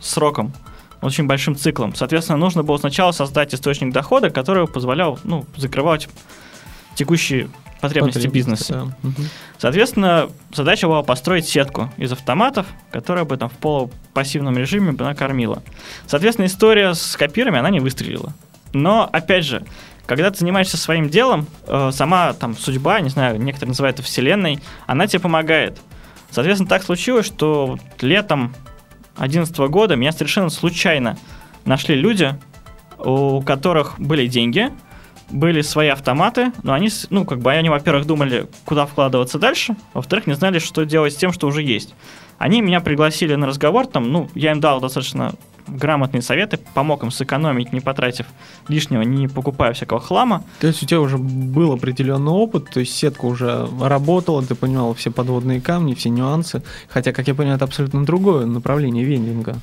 сроком, 0.00 0.54
очень 1.02 1.26
большим 1.26 1.54
циклом. 1.54 1.94
Соответственно, 1.94 2.38
нужно 2.38 2.62
было 2.62 2.78
сначала 2.78 3.12
создать 3.12 3.54
источник 3.54 3.92
дохода, 3.92 4.30
который 4.30 4.66
позволял 4.66 5.18
ну, 5.22 5.44
закрывать 5.54 6.08
текущие 6.94 7.50
потребности 7.82 8.28
бизнеса. 8.28 8.94
да. 9.02 9.10
Соответственно, 9.58 10.30
задача 10.54 10.86
была 10.86 11.02
построить 11.02 11.46
сетку 11.46 11.92
из 11.98 12.10
автоматов, 12.10 12.66
которая 12.90 13.24
бы 13.24 13.36
там 13.36 13.50
в 13.50 13.58
полупассивном 13.58 14.56
режиме 14.56 14.92
бы 14.92 15.04
накормила. 15.04 15.62
Соответственно, 16.06 16.46
история 16.46 16.94
с 16.94 17.16
копирами, 17.16 17.58
она 17.58 17.68
не 17.68 17.80
выстрелила. 17.80 18.32
Но, 18.76 19.08
опять 19.10 19.44
же, 19.44 19.64
когда 20.06 20.30
ты 20.30 20.38
занимаешься 20.38 20.76
своим 20.76 21.08
делом, 21.08 21.46
э, 21.66 21.90
сама 21.92 22.32
там 22.34 22.56
судьба, 22.56 23.00
не 23.00 23.08
знаю, 23.08 23.40
некоторые 23.40 23.70
называют 23.70 23.98
это 23.98 24.06
вселенной, 24.06 24.60
она 24.86 25.06
тебе 25.06 25.20
помогает. 25.20 25.80
Соответственно, 26.30 26.68
так 26.68 26.82
случилось, 26.82 27.26
что 27.26 27.78
летом 28.00 28.54
2011 29.16 29.58
года 29.68 29.96
меня 29.96 30.12
совершенно 30.12 30.50
случайно 30.50 31.16
нашли 31.64 31.94
люди, 31.94 32.38
у 32.98 33.40
которых 33.42 33.98
были 33.98 34.26
деньги, 34.26 34.70
были 35.30 35.62
свои 35.62 35.88
автоматы, 35.88 36.52
но 36.62 36.72
они, 36.72 36.90
ну, 37.10 37.24
как 37.24 37.40
бы 37.40 37.50
они, 37.50 37.68
во-первых, 37.68 38.06
думали, 38.06 38.46
куда 38.64 38.86
вкладываться 38.86 39.38
дальше, 39.38 39.74
во-вторых, 39.94 40.26
не 40.26 40.34
знали, 40.34 40.58
что 40.58 40.84
делать 40.84 41.14
с 41.14 41.16
тем, 41.16 41.32
что 41.32 41.48
уже 41.48 41.62
есть. 41.62 41.94
Они 42.38 42.60
меня 42.60 42.80
пригласили 42.80 43.34
на 43.34 43.46
разговор, 43.46 43.86
там, 43.86 44.12
ну, 44.12 44.28
я 44.34 44.52
им 44.52 44.60
дал 44.60 44.80
достаточно 44.80 45.34
грамотные 45.66 46.22
советы, 46.22 46.58
помог 46.74 47.02
им 47.02 47.10
сэкономить, 47.10 47.72
не 47.72 47.80
потратив 47.80 48.26
лишнего, 48.68 49.02
не 49.02 49.28
покупая 49.28 49.72
всякого 49.72 50.00
хлама. 50.00 50.44
То 50.60 50.66
есть 50.66 50.82
у 50.82 50.86
тебя 50.86 51.00
уже 51.00 51.18
был 51.18 51.72
определенный 51.72 52.32
опыт, 52.32 52.70
то 52.70 52.80
есть 52.80 52.94
сетка 52.96 53.24
уже 53.26 53.68
работала, 53.80 54.42
ты 54.42 54.54
понимал 54.54 54.94
все 54.94 55.10
подводные 55.10 55.60
камни, 55.60 55.94
все 55.94 56.10
нюансы. 56.10 56.62
Хотя, 56.88 57.12
как 57.12 57.28
я 57.28 57.34
понимаю, 57.34 57.56
это 57.56 57.64
абсолютно 57.64 58.04
другое 58.04 58.46
направление 58.46 59.04
вендинга. 59.04 59.54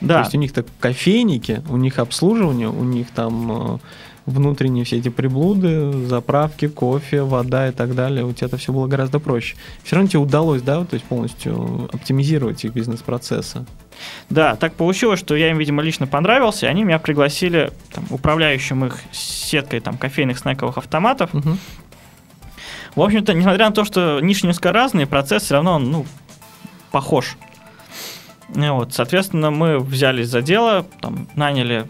То 0.00 0.06
Да, 0.08 0.20
есть 0.20 0.34
у 0.34 0.38
них 0.38 0.52
так 0.52 0.66
кофейники, 0.80 1.62
у 1.68 1.76
них 1.76 1.98
обслуживание, 1.98 2.68
у 2.68 2.82
них 2.82 3.10
там 3.14 3.74
э, 3.74 3.78
внутренние 4.26 4.84
все 4.84 4.98
эти 4.98 5.08
приблуды, 5.08 6.06
заправки, 6.06 6.68
кофе, 6.68 7.22
вода 7.22 7.68
и 7.68 7.72
так 7.72 7.94
далее. 7.94 8.24
У 8.24 8.32
тебя 8.32 8.46
это 8.46 8.56
все 8.56 8.72
было 8.72 8.86
гораздо 8.86 9.18
проще. 9.18 9.56
Все 9.82 9.96
равно 9.96 10.08
тебе 10.08 10.20
удалось, 10.20 10.62
да, 10.62 10.84
то 10.84 10.94
есть 10.94 11.04
полностью 11.04 11.88
оптимизировать 11.92 12.64
их 12.64 12.72
бизнес-процессы. 12.72 13.64
да, 14.30 14.56
так 14.56 14.74
получилось, 14.74 15.20
что 15.20 15.34
я 15.34 15.50
им, 15.50 15.58
видимо, 15.58 15.82
лично 15.82 16.06
понравился, 16.06 16.66
и 16.66 16.68
они 16.68 16.84
меня 16.84 16.98
пригласили 16.98 17.72
там, 17.92 18.04
управляющим 18.10 18.84
их 18.84 19.00
сеткой 19.12 19.80
там, 19.80 19.98
кофейных 19.98 20.38
снековых 20.38 20.78
автоматов. 20.78 21.32
Мгм. 21.34 21.58
В 22.94 23.00
общем-то, 23.00 23.32
несмотря 23.32 23.68
на 23.68 23.72
то, 23.72 23.84
что 23.84 24.20
ниши 24.20 24.46
несколько 24.46 24.72
разные, 24.72 25.06
процесс 25.06 25.44
все 25.44 25.54
равно, 25.54 25.78
ну, 25.78 26.06
похож. 26.90 27.36
И 28.54 28.68
Вот, 28.68 28.92
соответственно, 28.92 29.50
мы 29.50 29.78
взялись 29.78 30.28
за 30.28 30.42
дело, 30.42 30.86
там, 31.00 31.26
наняли 31.34 31.88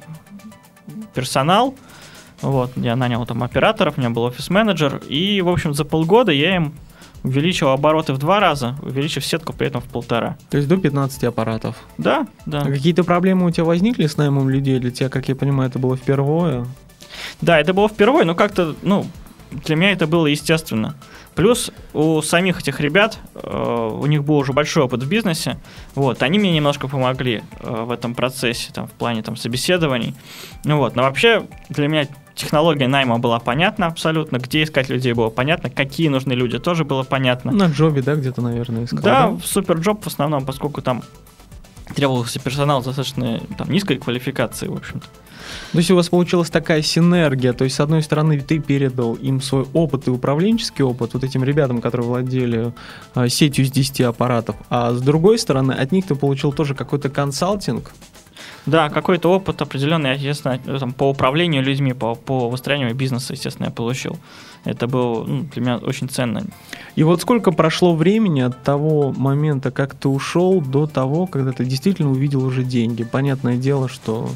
персонал, 1.12 1.74
вот, 2.42 2.72
я 2.76 2.96
нанял 2.96 3.25
там 3.25 3.42
операторов, 3.42 3.96
у 3.96 4.00
меня 4.00 4.11
был 4.11 4.22
офис-менеджер, 4.25 5.02
и, 5.08 5.40
в 5.40 5.49
общем, 5.49 5.75
за 5.75 5.84
полгода 5.84 6.32
я 6.32 6.56
им 6.56 6.75
увеличил 7.22 7.68
обороты 7.68 8.12
в 8.12 8.18
два 8.18 8.40
раза, 8.40 8.76
увеличив 8.82 9.25
сетку 9.25 9.52
при 9.52 9.68
этом 9.68 9.80
в 9.80 9.84
полтора. 9.84 10.37
То 10.50 10.56
есть 10.56 10.68
до 10.68 10.76
15 10.76 11.25
аппаратов. 11.25 11.76
Да, 11.99 12.26
да. 12.46 12.62
А 12.62 12.64
какие-то 12.64 13.04
проблемы 13.04 13.46
у 13.46 13.50
тебя 13.50 13.64
возникли 13.64 14.06
с 14.06 14.16
наймом 14.16 14.50
людей? 14.50 14.78
Для 14.80 14.90
тебя, 14.90 15.08
как 15.08 15.28
я 15.28 15.37
понимаю, 15.37 15.70
это 15.70 15.78
было 15.78 15.96
впервые? 15.96 16.66
Да, 17.40 17.61
это 17.61 17.75
было 17.75 17.88
впервые, 17.88 18.25
но 18.25 18.34
как-то, 18.34 18.75
ну, 18.82 19.06
для 19.52 19.76
меня 19.76 19.92
это 19.92 20.06
было 20.06 20.26
естественно. 20.26 20.96
Плюс 21.34 21.70
у 21.94 22.20
самих 22.20 22.60
этих 22.60 22.80
ребят, 22.80 23.18
э, 23.34 23.90
у 23.92 24.04
них 24.06 24.22
был 24.22 24.36
уже 24.36 24.52
большой 24.52 24.84
опыт 24.84 25.02
в 25.02 25.08
бизнесе, 25.08 25.58
вот, 25.94 26.22
они 26.22 26.38
мне 26.38 26.52
немножко 26.52 26.88
помогли 26.88 27.42
э, 27.60 27.84
в 27.84 27.90
этом 27.90 28.14
процессе, 28.14 28.70
там, 28.72 28.86
в 28.86 28.92
плане 28.92 29.22
там, 29.22 29.36
собеседований. 29.36 30.14
Ну 30.64 30.76
вот, 30.76 30.94
но 30.94 31.02
вообще 31.02 31.46
для 31.70 31.88
меня 31.88 32.06
технология 32.34 32.86
найма 32.86 33.18
была 33.18 33.38
понятна 33.38 33.86
абсолютно, 33.86 34.36
где 34.38 34.62
искать 34.62 34.90
людей 34.90 35.14
было 35.14 35.30
понятно, 35.30 35.70
какие 35.70 36.08
нужны 36.08 36.34
люди 36.34 36.58
тоже 36.58 36.84
было 36.84 37.02
понятно. 37.02 37.50
На 37.50 37.66
джобе, 37.66 38.02
да, 38.02 38.14
где-то, 38.14 38.42
наверное, 38.42 38.84
искал? 38.84 39.02
Да, 39.02 39.28
в 39.28 39.44
суперджоп 39.46 40.04
в 40.04 40.06
основном, 40.08 40.44
поскольку 40.44 40.82
там 40.82 41.02
требовался 41.94 42.40
персонал 42.40 42.82
достаточно 42.82 43.40
там, 43.56 43.70
низкой 43.70 43.96
квалификации, 43.96 44.68
в 44.68 44.76
общем-то. 44.76 45.06
То 45.72 45.78
есть 45.78 45.90
у 45.90 45.96
вас 45.96 46.08
получилась 46.08 46.50
такая 46.50 46.82
синергия, 46.82 47.52
то 47.52 47.64
есть 47.64 47.76
с 47.76 47.80
одной 47.80 48.02
стороны 48.02 48.40
ты 48.40 48.58
передал 48.58 49.14
им 49.14 49.40
свой 49.40 49.66
опыт 49.72 50.08
и 50.08 50.11
управленческий 50.11 50.84
опыт, 50.84 51.14
вот 51.14 51.25
этим 51.25 51.44
ребятам, 51.44 51.80
которые 51.80 52.06
владели 52.06 52.72
э, 53.14 53.28
сетью 53.28 53.64
из 53.64 53.70
10 53.70 54.02
аппаратов, 54.02 54.56
а 54.68 54.92
с 54.92 55.00
другой 55.00 55.38
стороны 55.38 55.72
от 55.72 55.92
них 55.92 56.06
ты 56.06 56.14
получил 56.14 56.52
тоже 56.52 56.75
какой-то 56.75 57.08
консалтинг, 57.08 57.92
да, 58.64 58.90
какой-то 58.90 59.28
опыт 59.32 59.61
определенный, 59.61 60.14
естественно, 60.14 60.58
там, 60.78 60.92
по 60.92 61.11
управлению 61.11 61.62
людьми, 61.62 61.94
по, 61.94 62.14
по 62.14 62.49
выстраиванию 62.49 62.94
бизнеса, 62.94 63.32
естественно, 63.32 63.66
я 63.66 63.72
получил. 63.72 64.18
Это 64.64 64.87
было 64.87 65.25
ну, 65.25 65.42
для 65.52 65.62
меня 65.62 65.76
очень 65.78 66.08
ценно. 66.08 66.44
И 66.94 67.02
вот 67.02 67.20
сколько 67.20 67.50
прошло 67.50 67.94
времени 67.96 68.40
от 68.40 68.62
того 68.62 69.12
момента, 69.12 69.72
как 69.72 69.96
ты 69.96 70.08
ушел, 70.08 70.61
до 70.61 70.87
того, 70.87 71.26
когда 71.26 71.50
ты 71.50 71.64
действительно 71.64 72.12
увидел 72.12 72.44
уже 72.44 72.62
деньги? 72.62 73.02
Понятное 73.02 73.56
дело, 73.56 73.88
что 73.88 74.30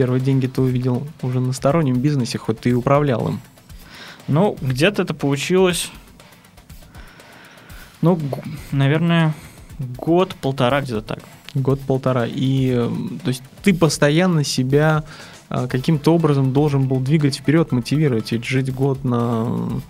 первые 0.00 0.22
деньги 0.22 0.46
ты 0.46 0.62
увидел 0.62 1.06
уже 1.20 1.40
на 1.40 1.52
стороннем 1.52 1.96
бизнесе, 1.96 2.38
хоть 2.38 2.58
ты 2.60 2.70
и 2.70 2.72
управлял 2.72 3.28
им. 3.28 3.40
Ну, 4.28 4.56
где-то 4.62 5.02
это 5.02 5.12
получилось, 5.12 5.90
ну, 8.00 8.18
наверное, 8.72 9.34
год-полтора 9.78 10.80
где-то 10.80 11.02
так. 11.02 11.18
Год-полтора. 11.52 12.24
И 12.26 12.72
то 13.22 13.28
есть 13.28 13.42
ты 13.62 13.74
постоянно 13.74 14.42
себя 14.42 15.04
а, 15.50 15.66
каким-то 15.66 16.14
образом 16.14 16.54
должен 16.54 16.88
был 16.88 17.00
двигать 17.00 17.36
вперед, 17.36 17.70
мотивировать. 17.70 18.32
Ведь 18.32 18.46
жить 18.46 18.72
год 18.72 19.04
на 19.04 19.82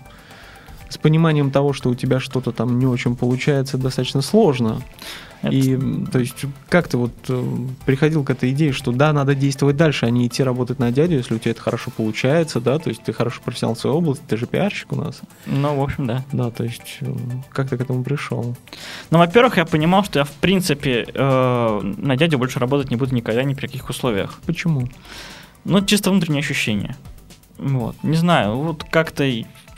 с 0.89 0.97
пониманием 0.97 1.51
того, 1.51 1.71
что 1.71 1.89
у 1.89 1.95
тебя 1.95 2.19
что-то 2.19 2.51
там 2.51 2.79
не 2.79 2.85
очень 2.85 3.15
получается, 3.15 3.77
достаточно 3.77 4.21
сложно. 4.21 4.81
Это... 5.41 5.55
И, 5.55 5.77
то 6.11 6.19
есть, 6.19 6.45
как 6.69 6.87
ты 6.87 6.97
вот 6.97 7.13
э, 7.29 7.43
приходил 7.85 8.23
к 8.23 8.29
этой 8.29 8.51
идее, 8.51 8.73
что 8.73 8.91
да, 8.91 9.11
надо 9.11 9.33
действовать 9.33 9.75
дальше, 9.75 10.05
а 10.05 10.09
не 10.09 10.27
идти 10.27 10.43
работать 10.43 10.77
на 10.77 10.91
дядю, 10.91 11.17
если 11.17 11.33
у 11.33 11.39
тебя 11.39 11.51
это 11.51 11.61
хорошо 11.61 11.91
получается, 11.91 12.59
да, 12.59 12.77
то 12.77 12.89
есть 12.89 13.03
ты 13.03 13.11
хорошо 13.11 13.41
профессионал 13.43 13.75
в 13.75 13.79
своей 13.79 13.95
области, 13.95 14.23
ты 14.27 14.37
же 14.37 14.45
пиарщик 14.45 14.91
у 14.91 14.95
нас. 14.95 15.21
Ну, 15.47 15.75
в 15.75 15.81
общем, 15.81 16.05
да. 16.05 16.23
Да, 16.31 16.51
то 16.51 16.63
есть, 16.63 16.97
э, 17.01 17.11
как 17.49 17.69
ты 17.69 17.77
к 17.77 17.81
этому 17.81 18.03
пришел? 18.03 18.55
Ну, 19.09 19.17
во-первых, 19.17 19.57
я 19.57 19.65
понимал, 19.65 20.03
что 20.03 20.19
я, 20.19 20.25
в 20.25 20.31
принципе, 20.31 21.07
э, 21.11 21.81
на 21.81 22.15
дядю 22.15 22.37
больше 22.37 22.59
работать 22.59 22.91
не 22.91 22.95
буду 22.95 23.15
никогда 23.15 23.43
ни 23.43 23.55
при 23.55 23.65
каких 23.65 23.89
условиях. 23.89 24.39
Почему? 24.45 24.87
Ну, 25.63 25.83
чисто 25.83 26.11
внутреннее 26.11 26.41
ощущение. 26.41 26.95
Вот, 27.57 27.95
не 28.03 28.15
знаю, 28.15 28.55
вот 28.55 28.83
как-то 28.83 29.23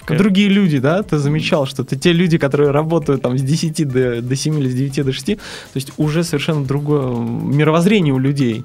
Другие 0.08 0.50
люди, 0.50 0.80
да, 0.80 1.04
ты 1.04 1.18
замечал, 1.18 1.66
что 1.66 1.84
это 1.84 1.96
те 1.96 2.12
люди, 2.12 2.38
которые 2.38 2.72
работают 2.72 3.22
там 3.22 3.38
с 3.38 3.42
10 3.42 3.88
до, 3.88 4.22
до 4.22 4.36
7 4.36 4.60
или 4.60 4.70
с 4.70 4.74
9 4.74 5.06
до 5.06 5.14
6, 5.14 5.26
то 5.26 5.40
есть 5.76 5.94
уже 5.98 6.24
совершенно 6.24 6.66
другое 6.66 7.16
мировоззрение 7.16 8.14
у 8.14 8.20
людей. 8.20 8.64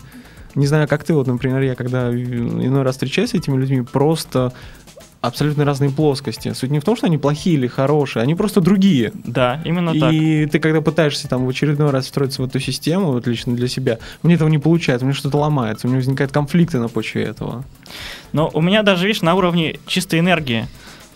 Не 0.54 0.66
знаю, 0.66 0.88
как 0.88 1.04
ты, 1.04 1.14
вот, 1.14 1.26
например, 1.26 1.60
я 1.60 1.74
когда 1.74 2.10
иной 2.12 2.82
раз 2.82 2.96
встречаюсь 2.96 3.30
с 3.30 3.34
этими 3.34 3.56
людьми, 3.56 3.82
просто 3.82 4.52
абсолютно 5.20 5.64
разные 5.64 5.90
плоскости. 5.90 6.52
Суть 6.52 6.70
не 6.70 6.78
в 6.80 6.84
том, 6.84 6.96
что 6.96 7.06
они 7.06 7.18
плохие 7.18 7.56
или 7.56 7.66
хорошие, 7.66 8.22
они 8.22 8.34
просто 8.34 8.60
другие. 8.60 9.12
Да, 9.24 9.60
именно 9.64 9.90
и 9.90 10.00
так. 10.00 10.12
И 10.12 10.46
ты 10.46 10.58
когда 10.58 10.80
пытаешься 10.80 11.28
там 11.28 11.44
в 11.44 11.48
очередной 11.48 11.90
раз 11.90 12.04
встроиться 12.04 12.42
в 12.42 12.46
эту 12.46 12.60
систему, 12.60 13.12
вот 13.12 13.26
лично 13.26 13.54
для 13.54 13.68
себя, 13.68 13.98
мне 14.22 14.36
этого 14.36 14.48
не 14.48 14.58
получается, 14.58 15.04
у 15.04 15.08
меня 15.08 15.16
что-то 15.16 15.38
ломается, 15.38 15.86
у 15.86 15.90
меня 15.90 15.98
возникают 15.98 16.32
конфликты 16.32 16.78
на 16.78 16.88
почве 16.88 17.24
этого. 17.24 17.64
Но 18.32 18.50
у 18.52 18.60
меня 18.60 18.82
даже, 18.82 19.06
видишь, 19.06 19.22
на 19.22 19.34
уровне 19.34 19.78
чистой 19.86 20.20
энергии 20.20 20.66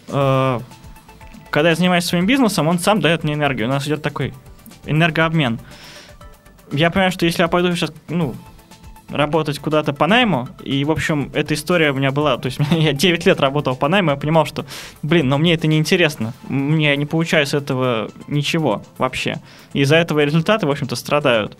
когда 0.06 1.68
я 1.68 1.74
занимаюсь 1.74 2.04
своим 2.04 2.26
бизнесом, 2.26 2.68
он 2.68 2.78
сам 2.78 3.00
дает 3.00 3.24
мне 3.24 3.34
энергию. 3.34 3.68
У 3.68 3.70
нас 3.70 3.86
идет 3.86 4.02
такой 4.02 4.32
энергообмен. 4.86 5.60
Я 6.72 6.90
понимаю, 6.90 7.12
что 7.12 7.26
если 7.26 7.42
я 7.42 7.48
пойду 7.48 7.74
сейчас, 7.74 7.92
ну, 8.08 8.34
работать 9.12 9.58
куда-то 9.58 9.92
по 9.92 10.06
найму, 10.06 10.48
и, 10.62 10.84
в 10.84 10.90
общем, 10.90 11.30
эта 11.34 11.54
история 11.54 11.90
у 11.90 11.94
меня 11.94 12.10
была, 12.10 12.38
то 12.38 12.46
есть 12.46 12.58
я 12.70 12.92
9 12.92 13.26
лет 13.26 13.40
работал 13.40 13.76
по 13.76 13.88
найму, 13.88 14.10
я 14.10 14.16
понимал, 14.16 14.46
что, 14.46 14.64
блин, 15.02 15.28
но 15.28 15.38
мне 15.38 15.54
это 15.54 15.66
не 15.66 15.78
интересно, 15.78 16.32
мне 16.48 16.96
не 16.96 17.06
получаю 17.06 17.46
с 17.46 17.54
этого 17.54 18.10
ничего 18.26 18.82
вообще. 18.98 19.40
Из-за 19.74 19.96
этого 19.96 20.24
результаты, 20.24 20.66
в 20.66 20.70
общем-то, 20.70 20.96
страдают. 20.96 21.58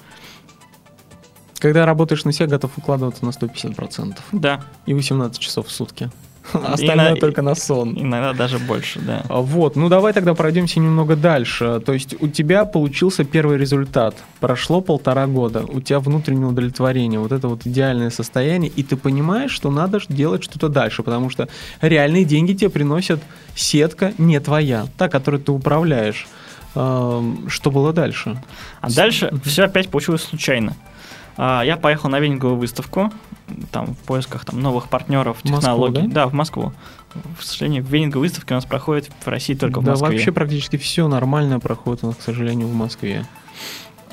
Когда 1.58 1.86
работаешь 1.86 2.24
на 2.24 2.32
себя, 2.32 2.48
готов 2.48 2.76
укладываться 2.76 3.24
на 3.24 3.30
150%. 3.30 4.18
Да. 4.32 4.62
И 4.86 4.94
18 4.94 5.38
часов 5.38 5.68
в 5.68 5.70
сутки. 5.70 6.10
Остальное 6.52 7.06
иногда, 7.06 7.20
только 7.20 7.42
на 7.42 7.54
сон. 7.54 7.96
Иногда 7.96 8.32
даже 8.32 8.58
больше, 8.58 9.00
да. 9.00 9.22
А, 9.28 9.40
вот, 9.40 9.76
ну 9.76 9.88
давай 9.88 10.12
тогда 10.12 10.34
пройдемся 10.34 10.80
немного 10.80 11.16
дальше. 11.16 11.80
То 11.84 11.92
есть 11.92 12.16
у 12.20 12.28
тебя 12.28 12.64
получился 12.64 13.24
первый 13.24 13.58
результат. 13.58 14.16
Прошло 14.40 14.80
полтора 14.80 15.26
года. 15.26 15.64
У 15.66 15.80
тебя 15.80 16.00
внутреннее 16.00 16.46
удовлетворение, 16.46 17.20
вот 17.20 17.32
это 17.32 17.48
вот 17.48 17.66
идеальное 17.66 18.10
состояние, 18.10 18.72
и 18.74 18.82
ты 18.82 18.96
понимаешь, 18.96 19.52
что 19.52 19.70
надо 19.70 20.00
делать 20.08 20.44
что-то 20.44 20.68
дальше, 20.68 21.02
потому 21.02 21.30
что 21.30 21.48
реальные 21.80 22.24
деньги 22.24 22.52
тебе 22.54 22.70
приносят 22.70 23.20
сетка 23.54 24.12
не 24.18 24.40
твоя, 24.40 24.86
та, 24.98 25.08
которой 25.08 25.40
ты 25.40 25.52
управляешь. 25.52 26.26
Что 26.72 27.70
было 27.70 27.92
дальше? 27.92 28.42
А 28.80 28.90
дальше 28.90 29.30
все 29.44 29.64
опять 29.64 29.90
получилось 29.90 30.22
случайно. 30.22 30.74
А, 31.36 31.62
я 31.64 31.76
поехал 31.76 32.08
на 32.08 32.18
венинговую 32.18 32.58
выставку, 32.58 33.12
там 33.70 33.94
в 33.94 33.98
поисках 33.98 34.44
там, 34.44 34.60
новых 34.60 34.88
партнеров, 34.88 35.38
технологий. 35.42 36.02
Москву, 36.02 36.08
да? 36.08 36.24
да, 36.24 36.26
в 36.26 36.32
Москву. 36.32 36.72
К 37.38 37.42
сожалению, 37.42 37.84
венинговые 37.84 38.28
выставки 38.28 38.52
у 38.52 38.56
нас 38.56 38.64
проходят 38.64 39.10
в 39.20 39.28
России 39.28 39.54
только 39.54 39.80
в 39.80 39.84
Москве. 39.84 40.08
Да, 40.08 40.12
вообще 40.12 40.32
практически 40.32 40.76
все 40.76 41.08
нормальное 41.08 41.58
проходит 41.58 42.04
у 42.04 42.08
нас, 42.08 42.16
к 42.16 42.22
сожалению, 42.22 42.68
в 42.68 42.74
Москве. 42.74 43.26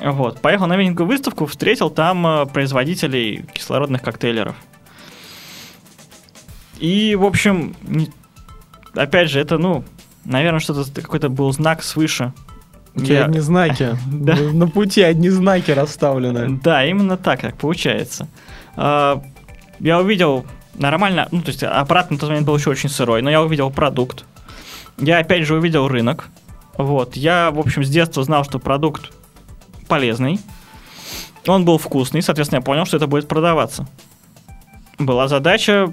Вот, 0.02 0.40
поехал 0.40 0.66
на 0.66 0.76
венинговую 0.76 1.16
выставку, 1.16 1.46
встретил 1.46 1.90
там 1.90 2.26
э, 2.26 2.46
производителей 2.46 3.44
кислородных 3.52 4.02
коктейлеров. 4.02 4.56
И, 6.78 7.14
в 7.14 7.24
общем, 7.24 7.74
опять 8.94 9.28
же, 9.28 9.40
это, 9.40 9.58
ну, 9.58 9.84
наверное, 10.24 10.60
что-то 10.60 10.84
какой-то 11.00 11.28
был 11.28 11.52
знак 11.52 11.82
свыше, 11.82 12.32
у 12.94 13.00
тебя 13.00 13.20
я... 13.20 13.24
одни 13.26 13.40
знаки. 13.40 13.96
да. 14.06 14.36
На 14.36 14.66
пути 14.68 15.02
одни 15.02 15.28
знаки 15.28 15.70
расставлены. 15.70 16.58
Да, 16.62 16.84
именно 16.84 17.16
так, 17.16 17.40
как 17.40 17.56
получается. 17.56 18.28
А, 18.76 19.22
я 19.78 20.00
увидел 20.00 20.46
нормально, 20.74 21.28
ну, 21.30 21.42
то 21.42 21.48
есть 21.48 21.62
аппарат 21.62 22.10
на 22.10 22.18
тот 22.18 22.28
момент 22.28 22.46
был 22.46 22.56
еще 22.56 22.70
очень 22.70 22.88
сырой, 22.88 23.22
но 23.22 23.30
я 23.30 23.42
увидел 23.42 23.70
продукт. 23.70 24.24
Я 24.98 25.18
опять 25.18 25.46
же 25.46 25.54
увидел 25.54 25.88
рынок. 25.88 26.28
Вот. 26.76 27.16
Я, 27.16 27.50
в 27.50 27.58
общем, 27.58 27.84
с 27.84 27.88
детства 27.88 28.22
знал, 28.22 28.44
что 28.44 28.58
продукт 28.58 29.10
полезный. 29.88 30.40
Он 31.46 31.64
был 31.64 31.78
вкусный, 31.78 32.22
соответственно, 32.22 32.58
я 32.58 32.62
понял, 32.62 32.84
что 32.84 32.96
это 32.96 33.06
будет 33.06 33.28
продаваться. 33.28 33.86
Была 34.98 35.26
задача. 35.26 35.92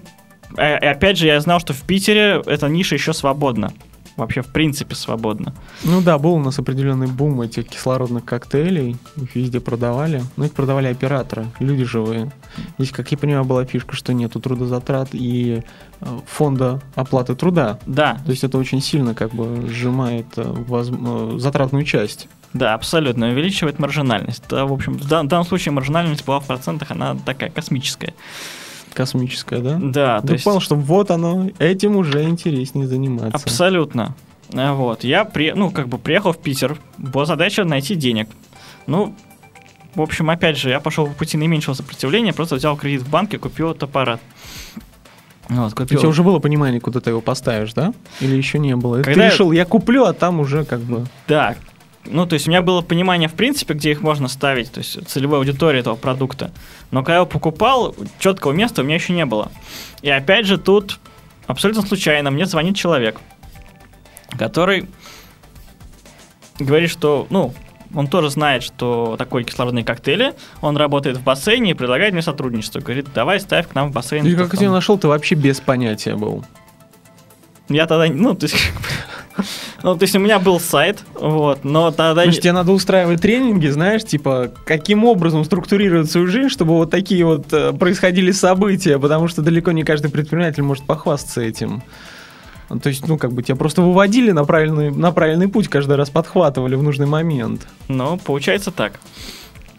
Э, 0.57 0.79
и 0.79 0.85
опять 0.85 1.17
же, 1.17 1.27
я 1.27 1.39
знал, 1.39 1.59
что 1.59 1.73
в 1.73 1.81
Питере 1.83 2.41
эта 2.45 2.67
ниша 2.67 2.95
еще 2.95 3.13
свободна 3.13 3.71
вообще 4.17 4.41
в 4.41 4.47
принципе 4.47 4.95
свободно. 4.95 5.53
Ну 5.83 6.01
да, 6.01 6.17
был 6.17 6.33
у 6.33 6.39
нас 6.39 6.59
определенный 6.59 7.07
бум 7.07 7.41
этих 7.41 7.67
кислородных 7.67 8.25
коктейлей, 8.25 8.97
их 9.15 9.35
везде 9.35 9.61
продавали, 9.61 10.23
но 10.35 10.45
их 10.45 10.51
продавали 10.51 10.87
операторы, 10.87 11.45
люди 11.59 11.85
живые. 11.85 12.31
Здесь, 12.77 12.91
как 12.91 13.11
я 13.11 13.17
понимаю, 13.17 13.45
была 13.45 13.63
фишка, 13.65 13.95
что 13.95 14.13
нету 14.13 14.39
трудозатрат 14.39 15.09
и 15.13 15.61
э, 16.01 16.19
фонда 16.25 16.81
оплаты 16.95 17.35
труда. 17.35 17.79
Да. 17.85 18.17
То 18.25 18.31
есть 18.31 18.43
это 18.43 18.57
очень 18.57 18.81
сильно 18.81 19.13
как 19.13 19.33
бы 19.33 19.67
сжимает 19.69 20.25
э, 20.37 20.43
воз... 20.43 20.89
Э, 20.91 21.35
затратную 21.37 21.85
часть. 21.85 22.27
Да, 22.53 22.73
абсолютно, 22.73 23.29
увеличивает 23.29 23.77
маржинальность. 23.77 24.43
Да, 24.49 24.65
в 24.65 24.73
общем, 24.73 24.97
в 24.97 25.07
данном 25.07 25.45
случае 25.45 25.73
маржинальность 25.73 26.25
была 26.25 26.39
в 26.39 26.47
процентах, 26.47 26.91
она 26.91 27.15
такая 27.15 27.51
космическая 27.51 28.13
космическое, 28.97 29.59
да? 29.59 29.77
Да. 29.79 30.21
Ты 30.21 30.33
есть... 30.33 30.43
понял, 30.43 30.59
что 30.59 30.75
вот 30.75 31.11
оно, 31.11 31.49
этим 31.59 31.95
уже 31.95 32.23
интереснее 32.23 32.87
заниматься. 32.87 33.37
Абсолютно. 33.37 34.15
А, 34.53 34.73
вот. 34.73 35.03
Я 35.03 35.23
при... 35.23 35.51
ну, 35.51 35.69
как 35.69 35.87
бы 35.87 35.99
приехал 35.99 36.33
в 36.33 36.39
Питер. 36.39 36.77
Была 36.97 37.25
задача 37.25 37.63
найти 37.63 37.93
денег. 37.95 38.27
Ну, 38.87 39.13
в 39.93 40.01
общем, 40.01 40.29
опять 40.31 40.57
же, 40.57 40.69
я 40.69 40.79
пошел 40.79 41.05
по 41.05 41.13
пути 41.13 41.37
наименьшего 41.37 41.75
сопротивления, 41.75 42.33
просто 42.33 42.55
взял 42.55 42.75
кредит 42.75 43.01
в 43.01 43.09
банке, 43.09 43.37
купил 43.37 43.71
этот 43.71 43.83
аппарат. 43.83 44.19
Вот, 45.49 45.73
У 45.73 45.75
купил. 45.75 45.99
тебя 45.99 46.09
уже 46.09 46.23
было 46.23 46.39
понимание, 46.39 46.81
куда 46.81 46.99
ты 46.99 47.11
его 47.11 47.21
поставишь, 47.21 47.73
да? 47.73 47.93
Или 48.19 48.35
еще 48.35 48.57
не 48.59 48.75
было? 48.75 48.97
Когда 48.97 49.13
ты 49.13 49.19
я- 49.19 49.29
решил, 49.29 49.51
я 49.51 49.65
куплю, 49.65 50.05
а 50.05 50.13
там 50.13 50.39
уже 50.39 50.65
как 50.65 50.79
бы... 50.81 51.05
Да. 51.27 51.55
Ну, 52.09 52.25
то 52.25 52.33
есть 52.33 52.47
у 52.47 52.49
меня 52.49 52.61
было 52.61 52.81
понимание, 52.81 53.29
в 53.29 53.33
принципе, 53.33 53.73
где 53.73 53.91
их 53.91 54.01
можно 54.01 54.27
ставить, 54.27 54.71
то 54.71 54.79
есть 54.79 55.07
целевой 55.07 55.39
аудитории 55.39 55.79
этого 55.79 55.95
продукта. 55.95 56.51
Но 56.91 57.01
когда 57.01 57.13
я 57.13 57.17
его 57.17 57.25
покупал, 57.25 57.95
четкого 58.19 58.51
места 58.53 58.81
у 58.81 58.85
меня 58.85 58.95
еще 58.95 59.13
не 59.13 59.25
было. 59.25 59.51
И 60.01 60.09
опять 60.09 60.45
же, 60.45 60.57
тут 60.57 60.99
абсолютно 61.45 61.83
случайно 61.83 62.31
мне 62.31 62.45
звонит 62.45 62.75
человек, 62.75 63.19
который 64.37 64.87
говорит, 66.59 66.89
что, 66.89 67.27
ну, 67.29 67.53
он 67.93 68.07
тоже 68.07 68.29
знает, 68.29 68.63
что 68.63 69.15
такое 69.17 69.43
кислородные 69.43 69.85
коктейли, 69.85 70.33
он 70.61 70.77
работает 70.77 71.17
в 71.17 71.23
бассейне 71.23 71.71
и 71.71 71.73
предлагает 71.73 72.13
мне 72.13 72.21
сотрудничество. 72.21 72.79
Говорит, 72.79 73.07
давай 73.13 73.39
ставь 73.39 73.67
к 73.67 73.75
нам 73.75 73.91
в 73.91 73.93
бассейн. 73.93 74.25
И 74.25 74.35
как 74.35 74.51
ты 74.51 74.57
тебя 74.57 74.67
там». 74.67 74.75
нашел, 74.75 74.97
ты 74.97 75.07
вообще 75.07 75.35
без 75.35 75.59
понятия 75.59 76.15
был. 76.15 76.43
Я 77.69 77.85
тогда, 77.85 78.07
ну, 78.13 78.33
то 78.35 78.45
есть, 78.45 78.57
ну, 79.83 79.95
то 79.95 80.03
есть 80.03 80.15
у 80.15 80.19
меня 80.19 80.39
был 80.39 80.59
сайт, 80.59 81.03
вот, 81.13 81.63
но 81.63 81.91
тогда... 81.91 82.23
Значит, 82.23 82.41
тебе 82.41 82.53
надо 82.53 82.71
устраивать 82.71 83.21
тренинги, 83.21 83.67
знаешь, 83.67 84.03
типа, 84.03 84.51
каким 84.65 85.05
образом 85.05 85.43
структурировать 85.45 86.09
свою 86.09 86.27
жизнь, 86.27 86.49
чтобы 86.49 86.73
вот 86.73 86.89
такие 86.89 87.25
вот 87.25 87.51
э, 87.53 87.73
происходили 87.73 88.31
события, 88.31 88.97
потому 88.97 89.27
что 89.27 89.41
далеко 89.41 89.71
не 89.71 89.83
каждый 89.83 90.09
предприниматель 90.09 90.63
может 90.63 90.85
похвастаться 90.85 91.41
этим. 91.41 91.83
Ну, 92.69 92.79
То 92.79 92.89
есть, 92.89 93.07
ну, 93.07 93.17
как 93.17 93.31
бы 93.31 93.43
тебя 93.43 93.55
просто 93.55 93.81
выводили 93.81 94.31
на 94.31 94.43
правильный, 94.43 94.91
на 94.91 95.11
правильный 95.11 95.47
путь, 95.47 95.67
каждый 95.67 95.95
раз 95.95 96.09
подхватывали 96.09 96.75
в 96.75 96.83
нужный 96.83 97.05
момент. 97.05 97.67
Ну, 97.87 98.17
получается 98.17 98.71
так. 98.71 98.99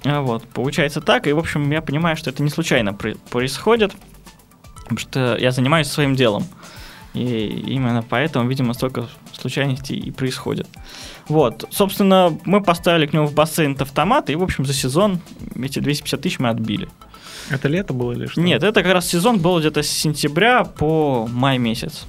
А, 0.05 0.23
Вот, 0.23 0.45
получается 0.45 1.00
так, 1.00 1.26
и, 1.26 1.33
в 1.33 1.38
общем, 1.38 1.71
я 1.71 1.83
понимаю, 1.83 2.17
что 2.17 2.31
это 2.31 2.43
не 2.43 2.50
случайно 2.50 2.95
происходит, 3.31 3.93
потому 4.83 4.99
что 4.99 5.37
я 5.38 5.50
занимаюсь 5.50 5.88
своим 5.88 6.14
делом. 6.14 6.45
И 7.18 7.72
именно 7.75 8.04
поэтому, 8.08 8.48
видимо, 8.48 8.75
столько 8.75 9.08
случайностей 9.32 9.96
и 9.96 10.10
происходит. 10.10 10.68
Вот, 11.26 11.66
собственно, 11.70 12.38
мы 12.44 12.62
поставили 12.62 13.06
к 13.06 13.12
нему 13.12 13.26
в 13.26 13.34
бассейн 13.34 13.76
автомат, 13.78 14.30
и, 14.30 14.37
в 14.37 14.42
общем, 14.42 14.64
за 14.64 14.72
сезон 14.72 15.20
эти 15.56 15.80
250 15.80 16.20
тысяч 16.20 16.38
мы 16.38 16.48
отбили. 16.48 16.88
Это 17.50 17.68
лето 17.68 17.92
было 17.92 18.12
или 18.12 18.26
что? 18.26 18.40
Нет, 18.40 18.62
это 18.62 18.82
как 18.82 18.92
раз 18.92 19.08
сезон 19.08 19.38
был 19.40 19.58
где-то 19.58 19.82
с 19.82 19.88
сентября 19.88 20.64
по 20.64 21.26
май 21.26 21.58
месяц. 21.58 22.06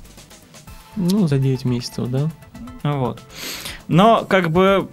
Ну, 0.95 1.27
за 1.27 1.39
9 1.39 1.65
месяцев, 1.65 2.07
да? 2.07 2.29
Вот. 2.83 3.21
Но 3.87 4.25
как 4.25 4.51
бы 4.51 4.89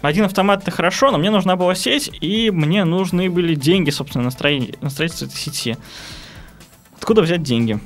один 0.00 0.24
автомат 0.24 0.62
это 0.62 0.70
хорошо, 0.70 1.10
но 1.10 1.18
мне 1.18 1.30
нужна 1.30 1.56
была 1.56 1.74
сеть, 1.74 2.10
и 2.20 2.50
мне 2.50 2.84
нужны 2.84 3.28
были 3.28 3.54
деньги, 3.54 3.90
собственно, 3.90 4.24
на, 4.24 4.30
строение, 4.30 4.74
на 4.80 4.88
строительство 4.88 5.26
этой 5.26 5.36
сети. 5.36 5.76
Откуда 6.96 7.22
взять 7.22 7.42
деньги? 7.42 7.80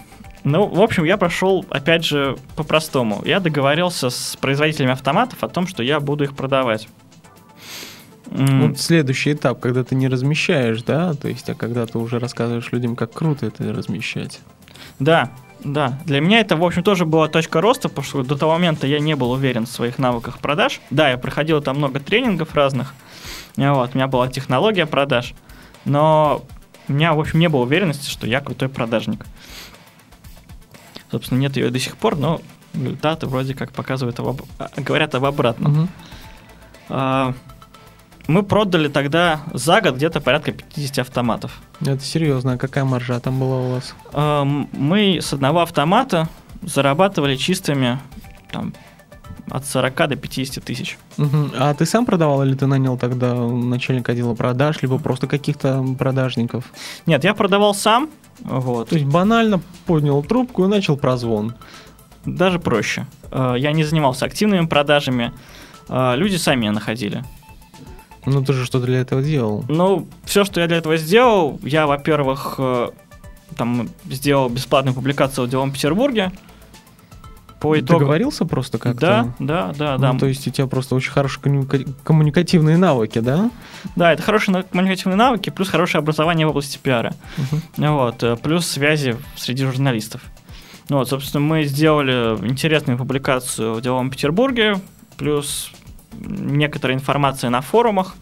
Ну, 0.47 0.65
в 0.67 0.81
общем, 0.81 1.03
я 1.03 1.17
прошел, 1.17 1.67
опять 1.71 2.05
же, 2.05 2.37
по-простому. 2.55 3.21
Я 3.25 3.41
договорился 3.41 4.11
с 4.11 4.37
производителями 4.41 4.93
автоматов 4.93 5.43
о 5.43 5.49
том, 5.49 5.67
что 5.67 5.83
я 5.83 5.99
буду 5.99 6.23
их 6.23 6.37
продавать. 6.37 6.87
Вот 8.27 8.79
следующий 8.79 9.33
этап, 9.33 9.59
когда 9.59 9.83
ты 9.83 9.97
не 9.97 10.07
размещаешь, 10.07 10.83
да, 10.83 11.15
то 11.15 11.27
есть, 11.27 11.51
а 11.51 11.57
когда 11.57 11.85
ты 11.87 11.99
уже 11.99 12.21
рассказываешь 12.21 12.71
людям, 12.71 12.95
как 12.95 13.13
круто 13.13 13.47
это 13.47 13.73
размещать. 13.73 14.39
Да, 15.01 15.33
да. 15.65 15.99
Для 16.05 16.21
меня 16.21 16.39
это, 16.39 16.55
в 16.57 16.65
общем, 16.65 16.85
тоже 16.85 17.07
была 17.07 17.27
точка 17.27 17.61
роста, 17.61 17.89
потому 17.89 18.05
что 18.05 18.23
до 18.23 18.37
того 18.37 18.53
момента 18.53 18.87
я 18.87 19.01
не 19.01 19.17
был 19.17 19.33
уверен 19.33 19.67
в 19.67 19.71
своих 19.71 19.99
навыках 19.99 20.39
продаж. 20.39 20.81
Да, 20.91 21.11
я 21.11 21.19
проходил 21.19 21.61
там 21.61 21.79
много 21.79 21.99
тренингов 21.99 22.55
разных. 22.55 22.95
Вот, 23.57 23.91
у 23.95 23.99
меня 23.99 24.07
была 24.07 24.29
технология 24.29 24.87
продаж. 24.87 25.35
Но 25.85 26.45
у 26.87 26.93
меня, 26.93 27.15
в 27.15 27.21
общем, 27.21 27.41
не 27.41 27.49
было 27.49 27.63
уверенности, 27.63 28.09
что 28.09 28.29
я 28.29 28.41
крутой 28.41 28.69
продажник. 28.69 29.27
Собственно, 31.11 31.39
нет 31.39 31.57
ее 31.57 31.71
до 31.71 31.79
сих 31.79 31.97
пор, 31.97 32.17
но 32.17 32.41
результаты 32.75 33.27
вроде 33.27 33.55
как 33.55 33.73
показывают, 33.73 34.19
об, 34.21 34.43
а, 34.59 34.69
говорят 34.77 35.15
об 35.15 35.25
обратном. 35.25 35.73
Мгм. 35.73 35.89
А, 36.89 37.35
Мы 38.29 38.43
продали 38.43 38.89
тогда 38.89 39.43
за 39.53 39.81
год 39.81 39.95
где-то 39.95 40.21
порядка 40.21 40.51
50 40.51 40.99
автоматов. 40.99 41.61
Это 41.81 42.01
серьезно, 42.01 42.55
а 42.55 42.59
какая 42.59 42.85
маржа 42.85 43.21
там 43.21 43.39
была 43.39 43.57
у 43.59 43.71
вас? 43.75 43.95
Эм, 44.13 44.69
мы 44.73 45.19
с 45.23 45.33
одного 45.33 45.61
автомата 45.61 46.29
зарабатывали 46.63 47.37
чистыми 47.37 48.01
там, 48.51 48.75
от 49.51 49.65
40 49.67 50.09
до 50.09 50.17
50 50.17 50.65
тысяч. 50.65 50.99
Мгм. 51.17 51.53
А 51.59 51.73
ты 51.75 51.87
сам 51.87 52.05
продавал 52.07 52.43
или 52.45 52.55
ты 52.55 52.67
нанял 52.67 52.97
тогда 52.99 53.35
начальника 53.35 54.13
отдела 54.13 54.35
продаж, 54.35 54.83
либо 54.83 54.99
просто 54.99 55.27
каких-то 55.27 55.85
продажников? 55.99 56.65
Нет, 57.07 57.25
я 57.25 57.35
продавал 57.35 57.75
сам, 57.75 58.11
вот. 58.41 58.89
То 58.89 58.97
есть 58.97 59.07
банально 59.07 59.61
поднял 59.87 60.23
трубку 60.23 60.65
и 60.65 60.69
начал 60.69 60.97
прозвон. 60.97 61.55
даже 62.25 62.59
проще. 62.59 63.07
Э, 63.31 63.55
Я 63.57 63.71
не 63.73 63.85
занимался 63.85 64.25
активными 64.27 64.67
продажами, 64.67 65.33
э, 65.89 66.17
люди 66.17 66.37
сами 66.37 66.61
меня 66.63 66.73
находили. 66.73 67.23
Ну 68.25 68.43
ты 68.45 68.53
же 68.53 68.65
что-то 68.67 68.87
для 68.87 68.99
этого 68.99 69.23
делал. 69.23 69.65
Ну, 69.69 70.09
все, 70.25 70.45
что 70.45 70.61
я 70.61 70.67
для 70.67 70.79
этого 70.79 70.97
сделал, 70.97 71.61
я, 71.63 71.87
во-первых, 71.87 72.57
э, 72.59 72.89
там 73.57 73.89
сделал 74.11 74.49
бесплатную 74.49 74.95
публикацию 74.97 75.47
в 75.47 75.51
Делом 75.51 75.71
Петербурге. 75.71 76.33
По 77.61 77.75
Ты 77.75 77.81
итогу... 77.81 78.01
договорился 78.01 78.45
просто 78.45 78.79
как-то? 78.79 79.33
Да, 79.39 79.73
да, 79.73 79.73
да, 79.79 79.99
да. 79.99 80.13
Ну, 80.13 80.19
то 80.19 80.27
есть 80.27 80.47
у 80.47 80.51
тебя 80.51 80.67
просто 80.67 80.95
очень 80.95 81.11
хорошие 81.11 81.43
коммуника- 81.43 81.89
коммуникативные 82.05 82.77
навыки, 82.77 83.21
да? 83.21 83.51
Да, 83.95 84.13
это 84.13 84.23
хорошие 84.23 84.63
коммуникативные 84.63 85.17
навыки, 85.17 85.49
плюс 85.51 85.69
хорошее 85.71 86.01
образование 86.01 86.47
в 86.47 86.51
области 86.51 86.79
пиара. 86.79 87.15
Мгм. 87.39 87.95
Вот, 87.95 88.23
э, 88.23 88.37
плюс 88.37 88.67
связи 88.67 89.17
среди 89.37 89.65
журналистов. 89.65 90.21
Ну 90.89 90.99
Вот, 90.99 91.09
собственно, 91.09 91.41
мы 91.43 91.65
сделали 91.65 92.37
интересную 92.47 92.99
публикацию 92.99 93.75
в 93.75 93.81
Деловом 93.81 94.11
Петербурге, 94.11 94.81
плюс 95.17 95.73
некоторая 96.13 96.97
информация 96.97 97.51
на 97.51 97.61
форумах. 97.61 98.15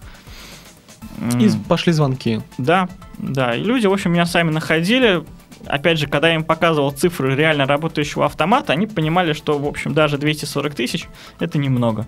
И 1.39 1.51
пошли 1.69 1.93
звонки. 1.93 2.41
Да, 2.59 2.89
да. 3.19 3.55
И 3.55 3.63
люди, 3.63 3.87
в 3.87 3.93
общем, 3.93 4.13
меня 4.13 4.27
сами 4.27 4.51
находили. 4.51 5.25
Опять 5.67 5.99
же, 5.99 6.07
когда 6.07 6.29
я 6.29 6.35
им 6.35 6.45
показывал 6.45 6.91
цифры 6.91 7.35
реально 7.35 7.67
работающего 7.67 8.27
автомата, 8.27 8.73
они 8.73 8.87
понимали, 8.87 9.33
что, 9.33 9.59
в 9.59 9.67
общем, 9.67 9.95
даже 9.95 10.19
240 10.19 10.75
тысяч– 10.75 11.09
это 11.39 11.59
немного. 11.59 12.07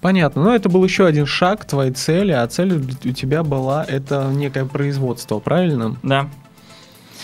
Понятно. 0.00 0.42
Но 0.42 0.54
это 0.54 0.68
был 0.68 0.82
еще 0.84 1.06
один 1.06 1.26
шаг 1.26 1.60
к 1.60 1.64
твоей 1.64 1.92
цели, 1.92 2.32
а 2.32 2.44
цель 2.48 2.74
у 2.74 3.12
тебя 3.12 3.44
была 3.44 3.84
это 3.84 4.30
некое 4.32 4.64
производство, 4.64 5.38
правильно? 5.38 5.96
Да. 6.02 6.28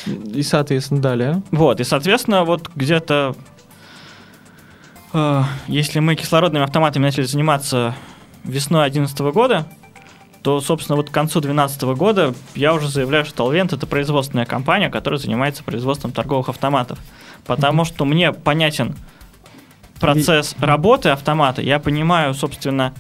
И, 0.06 0.42
соответственно, 0.42 1.02
далее. 1.02 1.42
Вот, 1.50 1.80
и, 1.80 1.84
соответственно, 1.84 2.44
вот 2.44 2.70
где-то, 2.74 3.34
э, 5.12 5.42
если 5.66 5.98
мы 5.98 6.14
кислородными 6.14 6.64
автоматами 6.64 7.02
начали 7.02 7.24
заниматься 7.24 7.96
весной 8.44 8.88
2011 8.90 9.32
года, 9.32 9.66
то, 10.42 10.61
собственно, 10.61 10.96
вот 10.96 11.11
к 11.11 11.12
концу 11.12 11.40
2012 11.40 11.83
года 11.98 12.35
я 12.55 12.74
уже 12.74 12.88
заявляю, 12.88 13.24
что 13.24 13.35
Толвент 13.35 13.72
это 13.72 13.87
производственная 13.87 14.46
компания, 14.46 14.90
которая 14.90 15.18
занимается 15.18 15.64
производством 15.64 16.12
торговых 16.12 16.48
автоматов. 16.48 16.98
Потому 17.46 17.85
что 17.85 18.05
мне 18.05 18.33
понятен 18.33 18.94
процесс 20.01 20.55
работы 20.61 21.09
автомата, 21.11 21.61
я 21.61 21.79
понимаю, 21.79 22.35
собственно, 22.35 22.94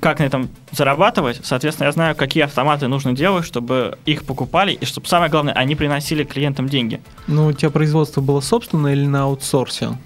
как 0.00 0.18
на 0.18 0.24
этом 0.24 0.50
зарабатывать. 0.72 1.40
Соответственно, 1.42 1.86
я 1.86 1.92
знаю, 1.92 2.14
какие 2.14 2.44
автоматы 2.44 2.88
нужно 2.88 3.12
делать, 3.12 3.46
чтобы 3.46 3.98
их 4.04 4.24
покупали, 4.24 4.72
и 4.72 4.84
чтобы 4.84 5.06
самое 5.06 5.30
главное, 5.30 5.54
они 5.54 5.74
приносили 5.74 6.24
клиентам 6.24 6.68
деньги. 6.68 7.00
Ну, 7.26 7.46
у 7.46 7.52
тебя 7.52 7.70
производство 7.70 8.20
было 8.20 8.40
собственное 8.40 8.92
или 8.92 9.06
на 9.06 9.24
аутсорсе? 9.24 9.96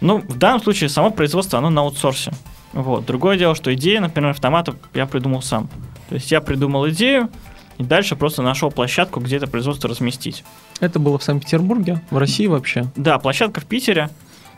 Ну, 0.00 0.18
в 0.18 0.36
данном 0.36 0.62
случае 0.62 0.90
само 0.90 1.10
производство, 1.10 1.58
оно 1.58 1.70
на 1.70 1.80
аутсорсе. 1.82 2.32
Вот. 2.72 3.06
Другое 3.06 3.38
дело, 3.38 3.54
что 3.54 3.72
идея, 3.74 4.00
например, 4.00 4.30
автомата 4.30 4.74
я 4.94 5.06
придумал 5.06 5.42
сам. 5.42 5.68
То 6.08 6.14
есть 6.14 6.30
я 6.30 6.40
придумал 6.40 6.88
идею, 6.90 7.30
и 7.78 7.84
дальше 7.84 8.16
просто 8.16 8.42
нашел 8.42 8.70
площадку, 8.70 9.20
где 9.20 9.36
это 9.36 9.46
производство 9.46 9.88
разместить. 9.88 10.44
Это 10.80 10.98
было 10.98 11.18
в 11.18 11.22
Санкт-Петербурге, 11.22 12.02
в 12.10 12.18
России 12.18 12.46
вообще. 12.46 12.86
Да, 12.96 13.18
площадка 13.18 13.60
в 13.60 13.66
Питере. 13.66 14.10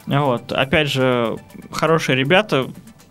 Вот. 0.07 0.53
Опять 0.53 0.89
же, 0.89 1.37
хорошие 1.71 2.17
ребята, 2.17 2.67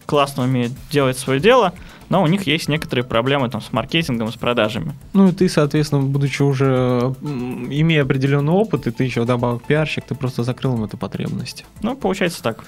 классно 0.05 0.43
умеют 0.43 0.73
делать 0.91 1.17
свое 1.17 1.39
дело, 1.39 1.73
но 2.09 2.23
у 2.23 2.27
них 2.27 2.47
есть 2.47 2.67
некоторые 2.67 3.05
проблемы 3.05 3.49
там, 3.49 3.61
с 3.61 3.71
маркетингом, 3.71 4.31
с 4.31 4.35
продажами. 4.35 4.93
Ну 5.13 5.27
и 5.27 5.31
ты, 5.31 5.47
соответственно, 5.47 6.01
будучи 6.01 6.41
уже 6.41 7.13
имея 7.21 8.01
определенный 8.01 8.51
опыт, 8.51 8.87
и 8.87 8.91
ты 8.91 9.03
еще 9.03 9.21
вдобавок 9.21 9.63
пиарщик, 9.63 10.05
ты 10.05 10.15
просто 10.15 10.43
закрыл 10.43 10.75
им 10.75 10.83
эту 10.83 10.97
потребность. 10.97 11.65
Ну, 11.83 11.95
получается 11.95 12.41
так. 12.41 12.65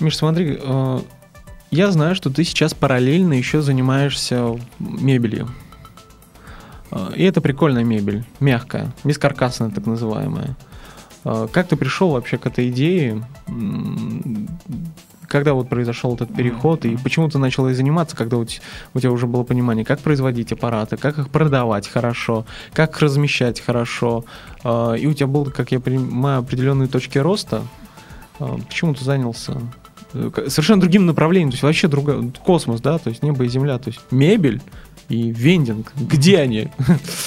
Миш, 0.00 0.16
смотри, 0.16 0.58
э, 0.58 1.00
я 1.70 1.90
знаю, 1.90 2.14
что 2.14 2.30
ты 2.30 2.44
сейчас 2.44 2.74
параллельно 2.74 3.34
еще 3.34 3.62
занимаешься 3.62 4.58
мебелью. 4.78 5.48
Э, 6.90 7.10
И 7.16 7.22
это 7.24 7.40
прикольная 7.40 7.84
мебель, 7.84 8.24
мягкая, 8.40 8.92
бескаркасная 9.04 9.70
так 9.70 9.86
называемая. 9.86 10.56
Э, 11.24 11.46
Как 11.52 11.68
ты 11.68 11.76
пришел 11.76 12.10
вообще 12.10 12.38
к 12.38 12.46
этой 12.46 12.68
идее? 12.70 13.22
Когда 15.28 15.54
вот 15.54 15.68
произошел 15.68 16.12
этот 16.16 16.34
переход, 16.34 16.84
и 16.84 16.96
почему 16.96 17.28
ты 17.28 17.38
начал 17.38 17.68
ей 17.68 17.74
заниматься, 17.74 18.16
когда 18.16 18.36
у, 18.36 18.44
те- 18.44 18.60
у 18.94 18.98
тебя 18.98 19.12
уже 19.12 19.28
было 19.28 19.44
понимание, 19.44 19.84
как 19.84 20.00
производить 20.00 20.50
аппараты, 20.50 20.96
как 20.96 21.18
их 21.18 21.28
продавать 21.28 21.86
хорошо, 21.86 22.46
как 22.72 22.98
размещать 22.98 23.60
хорошо, 23.60 24.24
э, 24.64 24.96
и 24.98 25.06
у 25.06 25.12
тебя 25.14 25.28
был, 25.28 25.44
как 25.44 25.70
я 25.70 25.78
понимаю, 25.78 26.40
определенные 26.40 26.88
точки 26.88 27.18
роста, 27.18 27.62
почему 28.38 28.94
ты 28.94 29.04
занялся 29.04 29.60
совершенно 30.12 30.80
другим 30.80 31.06
направлением, 31.06 31.50
то 31.50 31.54
есть 31.54 31.62
вообще 31.62 31.88
другой 31.88 32.32
космос, 32.44 32.80
да, 32.80 32.98
то 32.98 33.10
есть 33.10 33.22
небо 33.22 33.44
и 33.44 33.48
земля, 33.48 33.78
то 33.78 33.88
есть 33.88 34.00
мебель 34.10 34.60
и 35.08 35.30
вендинг, 35.30 35.92
где 35.96 36.38
они? 36.38 36.68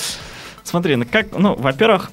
Смотри, 0.64 0.96
ну 0.96 1.06
как, 1.10 1.38
ну, 1.38 1.56
во-первых, 1.56 2.12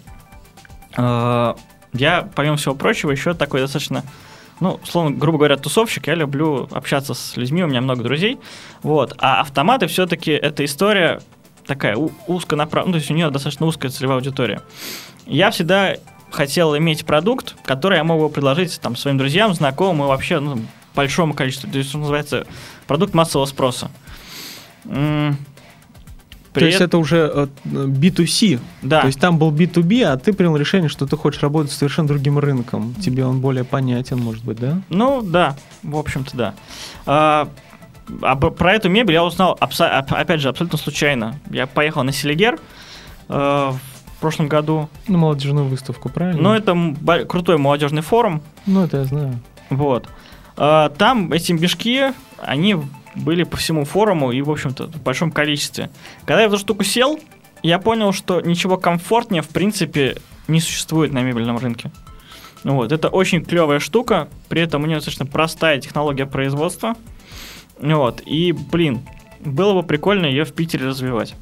э, 0.96 1.54
я, 1.92 2.28
помимо 2.34 2.56
всего 2.56 2.74
прочего, 2.74 3.10
еще 3.10 3.34
такой 3.34 3.60
достаточно, 3.60 4.04
ну, 4.60 4.78
словно, 4.84 5.16
грубо 5.16 5.38
говоря, 5.38 5.56
тусовщик, 5.56 6.06
я 6.06 6.14
люблю 6.14 6.68
общаться 6.70 7.14
с 7.14 7.36
людьми, 7.36 7.64
у 7.64 7.66
меня 7.66 7.80
много 7.80 8.02
друзей, 8.02 8.38
вот, 8.82 9.14
а 9.18 9.40
автоматы 9.40 9.86
все-таки 9.86 10.32
эта 10.32 10.64
история 10.64 11.20
такая 11.66 11.96
у- 11.96 12.12
узконаправленная, 12.26 12.88
ну, 12.88 12.92
то 12.92 12.98
есть 12.98 13.10
у 13.10 13.14
нее 13.14 13.30
достаточно 13.30 13.66
узкая 13.66 13.90
целевая 13.90 14.18
аудитория. 14.18 14.62
Я 15.26 15.50
всегда 15.50 15.96
хотел 16.30 16.76
иметь 16.76 17.04
продукт, 17.06 17.56
который 17.64 17.98
я 17.98 18.04
мог 18.04 18.20
бы 18.20 18.28
предложить 18.28 18.80
там 18.80 18.96
своим 18.96 19.18
друзьям, 19.18 19.54
знакомым 19.54 20.06
и 20.06 20.08
вообще 20.08 20.40
ну, 20.40 20.60
большому 20.94 21.34
количеству. 21.34 21.70
То 21.70 21.78
есть, 21.78 21.90
что 21.90 21.98
называется, 21.98 22.46
продукт 22.86 23.14
массового 23.14 23.46
спроса. 23.46 23.90
М, 24.84 25.36
То 26.52 26.60
при 26.60 26.66
есть 26.66 26.80
эт- 26.80 26.84
это 26.84 26.98
уже 26.98 27.30
э, 27.34 27.46
B2C, 27.64 28.58
да. 28.82 29.02
То 29.02 29.06
есть 29.08 29.20
там 29.20 29.38
был 29.38 29.52
B2B, 29.52 30.02
а 30.04 30.16
ты 30.16 30.32
принял 30.32 30.56
решение, 30.56 30.88
что 30.88 31.06
ты 31.06 31.16
хочешь 31.16 31.42
работать 31.42 31.70
с 31.72 31.76
совершенно 31.76 32.08
другим 32.08 32.38
рынком. 32.38 32.94
Тебе 32.94 33.24
он 33.24 33.40
более 33.40 33.64
понятен, 33.64 34.18
может 34.18 34.44
быть, 34.44 34.58
да? 34.58 34.80
Ну, 34.88 35.22
да, 35.22 35.56
в 35.82 35.96
общем-то, 35.96 36.36
да. 36.36 36.54
А, 37.06 37.48
а 38.22 38.36
про 38.36 38.72
эту 38.74 38.88
мебель 38.88 39.14
я 39.14 39.22
узнал, 39.24 39.56
опять 39.60 40.40
же, 40.40 40.48
абсолютно 40.48 40.78
случайно. 40.78 41.38
Я 41.50 41.66
поехал 41.66 42.02
на 42.02 42.12
Селигер 42.12 42.58
э, 43.28 43.72
в 44.20 44.22
прошлом 44.22 44.48
году. 44.48 44.90
Ну, 45.08 45.16
молодежную 45.16 45.64
выставку, 45.64 46.10
правильно? 46.10 46.42
Ну, 46.42 46.52
это 46.52 47.24
крутой 47.24 47.56
молодежный 47.56 48.02
форум. 48.02 48.42
Ну, 48.66 48.84
это 48.84 48.98
я 48.98 49.04
знаю. 49.04 49.40
Вот. 49.70 50.10
А, 50.58 50.90
Там 50.90 51.32
эти 51.32 51.52
мешки, 51.52 52.12
они 52.36 52.76
были 53.14 53.44
по 53.44 53.56
всему 53.56 53.86
форуму 53.86 54.30
и, 54.30 54.42
в 54.42 54.50
общем-то, 54.50 54.88
в 54.88 55.02
большом 55.02 55.30
количестве. 55.30 55.88
Когда 56.26 56.42
я 56.42 56.50
в 56.50 56.52
эту 56.52 56.60
штуку 56.60 56.84
сел, 56.84 57.18
я 57.62 57.78
понял, 57.78 58.12
что 58.12 58.42
ничего 58.42 58.76
комфортнее, 58.76 59.40
в 59.40 59.48
принципе, 59.48 60.18
не 60.48 60.60
существует 60.60 61.14
на 61.14 61.22
мебельном 61.22 61.56
рынке. 61.56 61.90
Вот, 62.62 62.92
это 62.92 63.08
очень 63.08 63.42
клевая 63.42 63.78
штука, 63.78 64.28
при 64.50 64.60
этом 64.60 64.82
у 64.82 64.86
нее 64.86 64.98
достаточно 64.98 65.24
простая 65.24 65.80
технология 65.80 66.26
производства. 66.26 66.94
Вот, 67.80 68.20
и, 68.26 68.52
блин, 68.52 69.00
было 69.42 69.72
бы 69.72 69.82
прикольно 69.82 70.26
ее 70.26 70.44
в 70.44 70.52
Питере 70.52 70.88
развивать. 70.88 71.36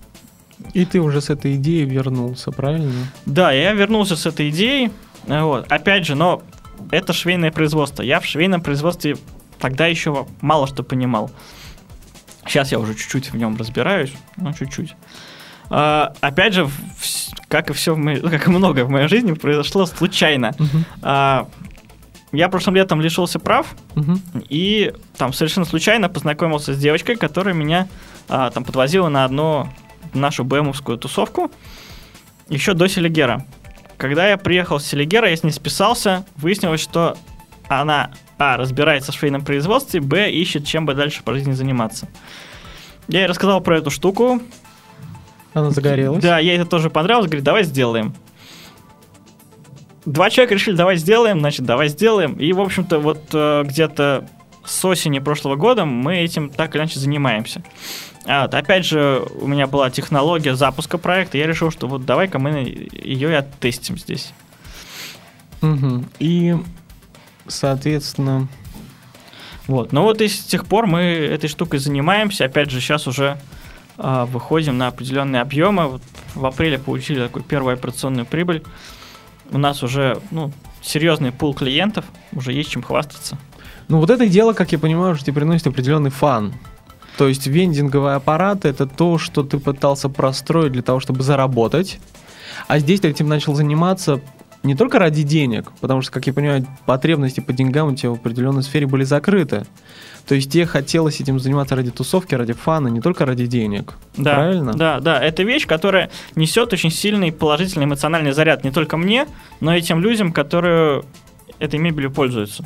И 0.75 0.85
ты 0.85 1.01
уже 1.01 1.21
с 1.21 1.31
этой 1.31 1.55
идеей 1.57 1.85
вернулся, 1.85 2.51
правильно? 2.51 2.93
Да, 3.27 3.53
я 3.53 3.73
вернулся 3.73 4.17
с 4.17 4.27
этой 4.27 4.51
идеей. 4.51 4.91
Вот. 5.27 5.71
Опять 5.71 6.07
же, 6.07 6.15
но 6.15 6.43
это 6.91 7.13
швейное 7.13 7.51
производство. 7.51 8.03
Я 8.03 8.21
в 8.21 8.27
швейном 8.27 8.61
производстве 8.61 9.17
тогда 9.59 9.87
еще 9.87 10.27
мало 10.41 10.67
что 10.67 10.83
понимал. 10.83 11.31
Сейчас 12.47 12.73
я 12.73 12.79
уже 12.79 12.95
чуть-чуть 12.95 13.31
в 13.33 13.37
нем 13.37 13.57
разбираюсь, 13.57 14.13
ну 14.37 14.53
чуть-чуть. 14.53 14.95
А, 15.71 16.15
опять 16.21 16.55
же, 16.55 16.69
как 17.49 17.71
и 17.71 17.73
все 17.75 17.95
в 17.95 17.99
моей, 17.99 18.21
как 18.23 18.47
и 18.47 18.51
многое 18.51 18.85
в 18.85 18.91
моей 18.91 19.09
жизни 19.09 19.33
произошло 19.33 19.85
случайно. 19.87 20.55
Мгм. 20.59 20.85
А, 21.03 21.49
я 22.33 22.49
прошлым 22.49 22.77
летом 22.77 23.01
лишился 23.01 23.39
прав, 23.39 23.75
Мгм. 23.95 24.21
и 24.49 24.93
там 25.17 25.33
совершенно 25.33 25.67
случайно 25.67 26.09
познакомился 26.09 26.73
с 26.75 26.79
девочкой, 26.79 27.17
которая 27.17 27.55
меня 27.55 27.89
а, 28.29 28.51
там 28.51 28.65
подвозила 28.65 29.09
на 29.09 29.25
одну 29.25 29.69
нашу 30.15 30.45
БМовскую 30.45 30.99
тусовку 30.99 31.51
еще 32.49 32.75
до 32.75 32.89
Селигера. 32.89 33.45
Когда 33.97 34.29
я 34.29 34.37
приехал 34.37 34.79
с 34.79 34.87
Селигера, 34.87 35.29
я 35.29 35.37
с 35.37 35.43
ней 35.43 35.51
списался, 35.51 36.25
выяснилось, 36.37 36.81
что 36.81 37.17
она, 37.69 38.13
а, 38.39 38.57
разбирается 38.57 39.13
в 39.13 39.17
швейном 39.17 39.45
производстве, 39.45 40.01
б, 40.01 40.31
ищет, 40.31 40.67
чем 40.67 40.87
бы 40.87 40.95
дальше 40.95 41.23
по 41.23 41.33
жизни 41.33 41.53
заниматься. 41.53 42.09
Я 43.09 43.21
ей 43.21 43.27
рассказал 43.27 43.61
про 43.61 43.79
эту 43.79 43.91
штуку. 43.91 44.41
Она 45.55 45.71
загорелась. 45.71 46.23
Да, 46.23 46.39
ей 46.39 46.57
это 46.57 46.67
тоже 46.67 46.91
понравилось, 46.91 47.27
говорит, 47.27 47.45
давай 47.45 47.65
сделаем. 47.65 48.15
Два 50.05 50.31
человека 50.31 50.55
решили, 50.55 50.77
давай 50.77 50.97
сделаем, 50.97 51.41
значит, 51.41 51.67
давай 51.67 51.89
сделаем. 51.89 52.35
И, 52.35 52.53
в 52.53 52.61
общем-то, 52.61 52.99
вот 52.99 53.23
э, 53.33 53.65
где-то 53.65 54.29
с 54.65 54.85
осени 54.85 55.19
прошлого 55.19 55.57
года 55.57 55.85
мы 55.85 56.19
этим 56.19 56.51
так 56.51 56.75
или 56.75 56.83
иначе 56.83 57.01
занимаемся. 57.01 57.63
Вот, 58.29 58.53
опять 58.53 58.85
же, 58.85 59.27
у 59.41 59.47
меня 59.47 59.67
была 59.67 59.89
технология 59.89 60.55
запуска 60.55 60.99
проекта, 60.99 61.39
я 61.39 61.47
решил, 61.47 61.71
что 61.71 61.89
вот 61.89 62.05
давай-ка 62.05 62.39
мы 62.39 62.51
ее 62.93 63.31
и 63.31 63.35
оттестим 63.35 63.97
здесь. 63.97 64.35
Мгм. 65.63 66.07
И, 66.19 66.55
соответственно, 67.47 68.49
Вот. 69.67 69.93
Но 69.93 70.03
вот 70.03 70.21
и 70.21 70.29
с 70.29 70.45
тех 70.45 70.67
пор 70.67 70.87
мы 70.87 71.01
этой 71.01 71.49
штукой 71.49 71.79
занимаемся. 71.79 72.45
Опять 72.45 72.71
же, 72.71 72.81
сейчас 72.81 73.07
уже 73.07 73.39
а, 73.97 74.27
выходим 74.27 74.77
на 74.77 74.89
определенные 74.89 75.43
объемы. 75.43 75.89
Вот 75.89 76.03
в 76.35 76.45
апреле 76.45 76.79
получили 76.79 77.21
такую 77.21 77.43
первую 77.45 77.75
операционную 77.75 78.27
прибыль. 78.27 78.63
У 79.51 79.59
нас 79.59 79.83
уже 79.83 80.21
ну, 80.31 80.53
серьезный 80.83 81.33
пул 81.33 81.55
клиентов, 81.55 82.05
уже 82.33 82.53
есть 82.53 82.71
чем 82.71 82.83
хвастаться. 82.83 83.39
ну 83.89 83.99
вот 83.99 84.11
это 84.11 84.27
дело, 84.27 84.53
как 84.53 84.73
я 84.73 84.79
понимаю, 84.79 85.13
уже 85.13 85.25
тебе 85.25 85.35
приносит 85.35 85.67
определенный 85.67 86.11
фан. 86.11 86.55
То 87.19 87.27
есть 87.27 87.49
вендинговые 87.49 88.15
аппараты 88.15 88.69
это 88.69 88.87
то, 88.87 89.19
что 89.19 89.43
ты 89.43 89.59
пытался 89.59 90.09
простроить 90.09 90.71
для 90.71 90.83
того, 90.83 91.01
чтобы 91.01 91.25
заработать. 91.25 91.99
А 92.69 92.79
здесь 92.79 93.01
ты 93.01 93.09
этим 93.09 93.29
начал 93.29 93.57
заниматься 93.57 94.21
не 94.63 94.77
только 94.77 95.01
ради 95.01 95.25
денег, 95.25 95.73
потому 95.81 96.01
что, 96.01 96.13
как 96.13 96.29
я 96.29 96.33
понимаю, 96.33 96.65
потребности 96.87 97.41
по 97.41 97.53
деньгам 97.53 97.89
у 97.89 97.97
тебя 97.97 98.11
в 98.11 98.15
определенной 98.15 98.63
сфере 98.63 98.87
были 98.87 99.03
закрыты. 99.03 99.67
То 100.29 100.37
есть 100.37 100.53
тебе 100.53 100.65
хотелось 100.65 101.21
этим 101.21 101.41
заниматься 101.41 101.75
ради 101.75 101.91
тусовки, 101.91 102.37
ради 102.37 102.53
фана, 102.53 102.87
не 102.87 103.01
только 103.01 103.27
ради 103.27 103.47
денег. 103.47 103.95
Да, 104.17 104.35
Правильно? 104.35 104.73
Да, 104.75 105.01
да. 105.01 105.21
Это 105.21 105.43
вещь, 105.43 105.67
которая 105.67 106.11
несет 106.37 106.73
очень 106.73 106.93
сильный 106.93 107.33
положительный 107.33 107.87
эмоциональный 107.87 108.31
заряд 108.31 108.63
не 108.63 108.71
только 108.71 108.97
мне, 108.97 109.27
но 109.59 109.75
и 109.75 109.83
тем 109.83 110.01
людям, 110.01 110.33
которые 110.33 111.03
этой 111.59 111.81
мебелью 111.81 112.13
пользуются. 112.13 112.65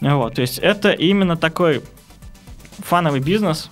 Вот, 0.00 0.34
то 0.34 0.40
есть 0.40 0.58
это 0.58 0.92
именно 0.92 1.36
такой 1.36 1.82
фановый 2.78 3.20
бизнес, 3.20 3.70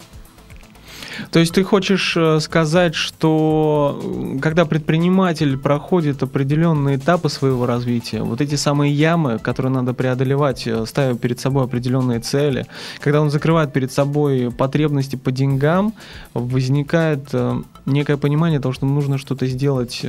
То 1.31 1.39
есть 1.39 1.55
ты 1.55 1.63
хочешь 1.63 2.17
э, 2.17 2.41
сказать, 2.41 2.95
что 2.95 4.01
когда 4.41 4.65
предприниматель 4.65 5.57
проходит 5.57 6.23
определенные 6.23 6.97
этапы 6.97 7.29
своего 7.29 7.67
развития, 7.67 8.23
вот 8.23 8.41
эти 8.41 8.57
самые 8.57 8.93
ямы, 8.93 9.39
которые 9.39 9.73
надо 9.73 9.95
преодолевать, 9.95 10.67
э, 10.67 10.85
ставя 10.87 11.15
перед 11.15 11.41
собой 11.41 11.65
определенные 11.65 12.21
цели, 12.21 12.67
когда 13.01 13.21
он 13.21 13.31
закрывает 13.31 13.73
перед 13.73 13.93
собой 13.93 14.51
потребности 14.51 15.17
по 15.17 15.33
деньгам, 15.33 15.95
возникает 16.35 17.29
э, 17.33 17.63
некое 17.87 18.17
понимание 18.17 18.61
того, 18.61 18.73
что 18.73 18.87
нужно 18.87 19.19
что-то 19.19 19.47
сделать, 19.47 20.05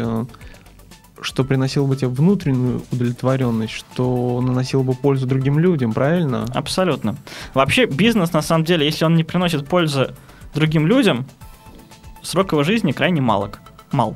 что 1.22 1.44
приносило 1.44 1.86
бы 1.88 1.96
тебе 1.96 2.10
внутреннюю 2.10 2.84
удовлетворенность, 2.92 3.74
что 3.74 4.42
наносило 4.42 4.84
бы 4.84 4.94
пользу 4.94 5.28
другим 5.28 5.60
людям, 5.60 5.94
правильно? 5.94 6.46
Абсолютно. 6.54 7.16
Вообще 7.54 7.86
бизнес, 7.86 8.34
на 8.34 8.42
самом 8.42 8.66
деле, 8.66 8.86
если 8.86 9.06
он 9.06 9.16
не 9.16 9.24
приносит 9.24 9.68
пользы 9.68 10.14
другим 10.54 10.88
людям, 10.88 11.26
срок 12.22 12.52
его 12.52 12.64
жизни 12.64 12.92
крайне 12.92 13.22
малок. 13.22 13.60
Мал. 13.92 14.16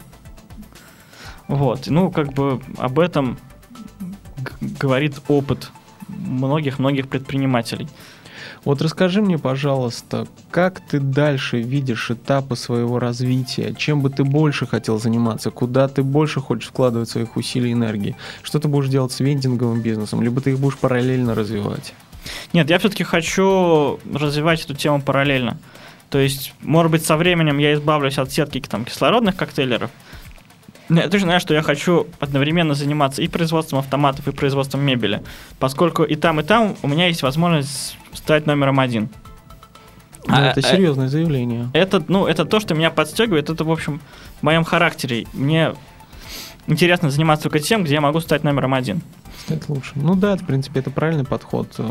Вот. 1.48 1.88
Ну, 1.88 2.12
как 2.12 2.34
бы 2.34 2.62
об 2.78 3.00
этом 3.00 3.38
говорит 4.62 5.20
опыт 5.28 5.72
многих-многих 6.08 7.08
предпринимателей. 7.08 7.88
Вот 8.65 8.82
расскажи 8.82 9.22
мне, 9.22 9.38
пожалуйста, 9.38 10.28
как 10.52 10.82
ты 10.82 11.00
дальше 11.00 11.62
видишь 11.62 12.12
этапы 12.12 12.56
своего 12.56 13.00
развития? 13.00 13.74
Чем 13.78 14.02
бы 14.02 14.10
ты 14.10 14.24
больше 14.24 14.67
хотел 14.67 15.00
заниматься? 15.00 15.50
Куда 15.50 15.88
ты 15.88 16.04
больше 16.04 16.41
хочешь 16.41 16.67
вкладывать 16.67 17.10
своих 17.10 17.38
усилий 17.38 17.69
и 17.69 17.74
энергии? 17.74 18.15
Что 18.43 18.60
ты 18.60 18.67
будешь 18.67 18.89
делать 18.89 19.12
с 19.12 19.19
вендинговым 19.19 19.82
бизнесом? 19.82 20.22
Либо 20.22 20.41
ты 20.41 20.52
их 20.52 20.60
будешь 20.60 20.78
параллельно 20.78 21.36
развивать? 21.36 21.93
Нет, 22.54 22.69
я 22.69 22.80
все-таки 22.80 23.04
хочу 23.04 24.00
развивать 24.13 24.63
эту 24.65 24.76
тему 24.76 25.02
параллельно. 25.02 25.58
То 26.10 26.17
есть, 26.17 26.54
может 26.62 26.91
быть, 26.91 27.06
со 27.06 27.17
временем 27.17 27.60
я 27.60 27.74
избавлюсь 27.74 28.17
от 28.17 28.32
сетки 28.32 28.62
там, 28.62 28.84
кислородных 28.84 29.36
коктейлеров. 29.36 29.91
Но 30.89 31.02
Я 31.02 31.08
точно 31.08 31.28
знаю, 31.28 31.39
что 31.39 31.54
я 31.54 31.62
хочу 31.62 32.08
одновременно 32.19 32.73
заниматься 32.73 33.21
и 33.21 33.28
производством 33.28 33.80
автоматов, 33.80 34.28
и 34.28 34.32
производством 34.32 34.82
мебели. 34.82 35.21
Поскольку 35.60 36.04
и 36.04 36.15
там, 36.15 36.39
и 36.39 36.43
там 36.43 36.75
у 36.82 36.88
меня 36.88 37.08
есть 37.08 37.21
возможность 37.21 37.97
стать 38.13 38.47
номером 38.47 38.80
один. 38.80 39.10
Ну, 40.28 40.36
А, 40.36 40.47
это 40.47 40.60
а, 40.60 40.63
серьезное 40.63 41.08
заявление. 41.08 41.69
Это, 41.73 42.04
ну, 42.08 42.25
это 42.28 42.43
то, 42.45 42.60
что 42.60 42.73
меня 42.73 42.89
подстегивает. 42.91 43.49
Это, 43.49 43.63
в 43.63 43.71
общем, 43.71 44.02
в 44.39 44.43
моем 44.43 44.63
характере. 44.63 45.28
Мне 45.34 45.73
интересно 46.67 47.10
заниматься 47.10 47.43
только 47.43 47.60
тем, 47.60 47.84
где 47.84 47.93
я 47.95 48.02
могу 48.02 48.19
стать 48.19 48.43
номером 48.43 48.73
один. 48.73 49.02
Стать 49.45 49.69
лучше. 49.69 49.91
Ну 49.95 50.15
да, 50.15 50.36
в 50.38 50.45
принципе, 50.45 50.80
это 50.80 50.91
правильный 50.91 51.25
подход. 51.25 51.73
Э, 51.78 51.84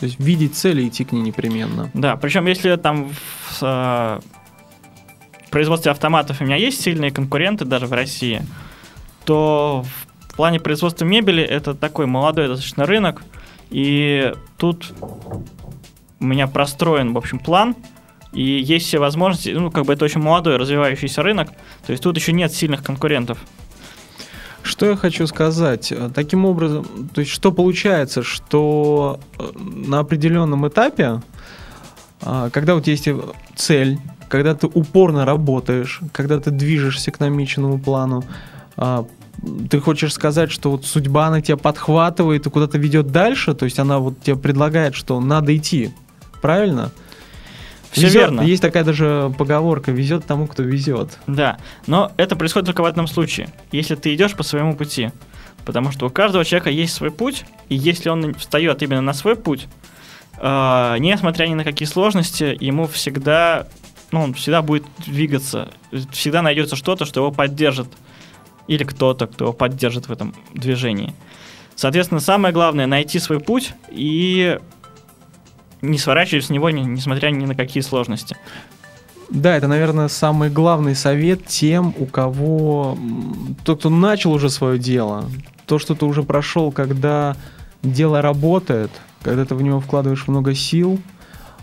То 0.00 0.06
есть 0.06 0.18
видеть 0.18 0.56
цели 0.56 0.82
и 0.82 0.88
идти 0.88 1.04
к 1.04 1.12
ней 1.12 1.20
непременно. 1.20 1.90
Да, 1.94 2.16
причем 2.16 2.46
если 2.46 2.74
там 2.76 3.10
в, 3.10 3.62
э, 3.62 4.20
в 4.20 4.37
производстве 5.50 5.90
автоматов 5.90 6.40
у 6.40 6.44
меня 6.44 6.56
есть 6.56 6.80
сильные 6.80 7.10
конкуренты 7.10 7.64
даже 7.64 7.86
в 7.86 7.92
России, 7.92 8.42
то 9.24 9.84
в 10.28 10.36
плане 10.36 10.60
производства 10.60 11.04
мебели 11.04 11.42
это 11.42 11.74
такой 11.74 12.06
молодой 12.06 12.48
достаточно 12.48 12.86
рынок, 12.86 13.22
и 13.70 14.32
тут 14.56 14.92
у 16.20 16.24
меня 16.24 16.46
простроен, 16.46 17.12
в 17.12 17.18
общем, 17.18 17.38
план, 17.38 17.76
и 18.32 18.42
есть 18.42 18.86
все 18.86 18.98
возможности, 18.98 19.50
ну, 19.50 19.70
как 19.70 19.84
бы 19.84 19.92
это 19.92 20.04
очень 20.04 20.20
молодой 20.20 20.56
развивающийся 20.56 21.22
рынок, 21.22 21.48
то 21.86 21.92
есть 21.92 22.02
тут 22.02 22.16
еще 22.16 22.32
нет 22.32 22.52
сильных 22.52 22.82
конкурентов. 22.82 23.38
Что 24.62 24.86
я 24.86 24.96
хочу 24.96 25.26
сказать? 25.26 25.92
Таким 26.14 26.44
образом, 26.44 27.08
то 27.14 27.20
есть 27.20 27.32
что 27.32 27.52
получается, 27.52 28.22
что 28.22 29.18
э, 29.38 29.44
на 29.56 30.00
определенном 30.00 30.68
этапе, 30.68 31.22
когда 32.20 32.74
у 32.74 32.80
тебя 32.80 32.92
есть 32.92 33.08
цель, 33.56 33.98
когда 34.28 34.54
ты 34.54 34.66
упорно 34.66 35.24
работаешь, 35.24 36.00
когда 36.12 36.38
ты 36.38 36.50
движешься 36.50 37.10
к 37.10 37.20
намеченному 37.20 37.78
плану, 37.78 38.24
а, 38.76 39.06
ты 39.70 39.80
хочешь 39.80 40.12
сказать, 40.12 40.50
что 40.50 40.70
вот 40.70 40.84
судьба 40.84 41.30
на 41.30 41.40
тебя 41.40 41.56
подхватывает 41.56 42.46
и 42.46 42.50
куда-то 42.50 42.78
ведет 42.78 43.08
дальше, 43.08 43.54
то 43.54 43.64
есть 43.64 43.78
она 43.78 43.98
вот 43.98 44.20
тебе 44.20 44.36
предлагает, 44.36 44.94
что 44.94 45.20
надо 45.20 45.56
идти, 45.56 45.92
правильно? 46.42 46.90
Все 47.90 48.06
Везет- 48.06 48.14
верно. 48.14 48.40
Есть 48.42 48.60
такая 48.60 48.84
даже 48.84 49.32
поговорка: 49.38 49.92
везет 49.92 50.26
тому, 50.26 50.46
кто 50.46 50.62
везет. 50.62 51.18
Да, 51.26 51.56
но 51.86 52.12
это 52.18 52.36
происходит 52.36 52.66
только 52.66 52.82
в 52.82 52.84
одном 52.84 53.06
случае, 53.06 53.48
если 53.72 53.94
ты 53.94 54.14
идешь 54.14 54.34
по 54.34 54.42
своему 54.42 54.76
пути. 54.76 55.10
Потому 55.64 55.90
что 55.92 56.06
у 56.06 56.10
каждого 56.10 56.44
человека 56.44 56.70
есть 56.70 56.94
свой 56.94 57.10
путь, 57.10 57.44
и 57.68 57.74
если 57.74 58.08
он 58.08 58.34
встает 58.34 58.82
именно 58.82 59.00
на 59.00 59.14
свой 59.14 59.36
путь, 59.36 59.68
э, 60.40 60.96
несмотря 60.98 61.46
ни 61.46 61.54
на 61.54 61.64
какие 61.64 61.88
сложности, 61.88 62.56
ему 62.60 62.86
всегда, 62.86 63.66
ну, 64.10 64.22
он 64.22 64.34
всегда 64.34 64.62
будет 64.62 64.84
двигаться, 65.06 65.68
всегда 66.12 66.42
найдется 66.42 66.76
что-то, 66.76 67.04
что 67.04 67.20
его 67.20 67.30
поддержит, 67.30 67.88
или 68.66 68.84
кто-то, 68.84 69.26
кто 69.26 69.46
его 69.46 69.52
поддержит 69.52 70.08
в 70.08 70.12
этом 70.12 70.34
движении. 70.52 71.14
Соответственно, 71.74 72.20
самое 72.20 72.52
главное 72.52 72.86
найти 72.86 73.18
свой 73.18 73.40
путь 73.40 73.72
и 73.90 74.58
не 75.80 75.98
сворачивать 75.98 76.44
с 76.44 76.50
него, 76.50 76.70
несмотря 76.70 77.30
ни 77.30 77.46
на 77.46 77.54
какие 77.54 77.82
сложности. 77.82 78.36
Да, 79.30 79.56
это, 79.56 79.68
наверное, 79.68 80.08
самый 80.08 80.48
главный 80.48 80.94
совет 80.94 81.46
тем, 81.46 81.94
у 81.98 82.06
кого 82.06 82.96
тот, 83.64 83.80
кто 83.80 83.90
начал 83.90 84.32
уже 84.32 84.48
свое 84.48 84.78
дело, 84.78 85.26
то, 85.66 85.78
что 85.78 85.94
ты 85.94 86.06
уже 86.06 86.22
прошел, 86.22 86.72
когда 86.72 87.36
дело 87.82 88.22
работает, 88.22 88.90
когда 89.22 89.44
ты 89.44 89.54
в 89.54 89.62
него 89.62 89.80
вкладываешь 89.80 90.26
много 90.28 90.54
сил, 90.54 91.00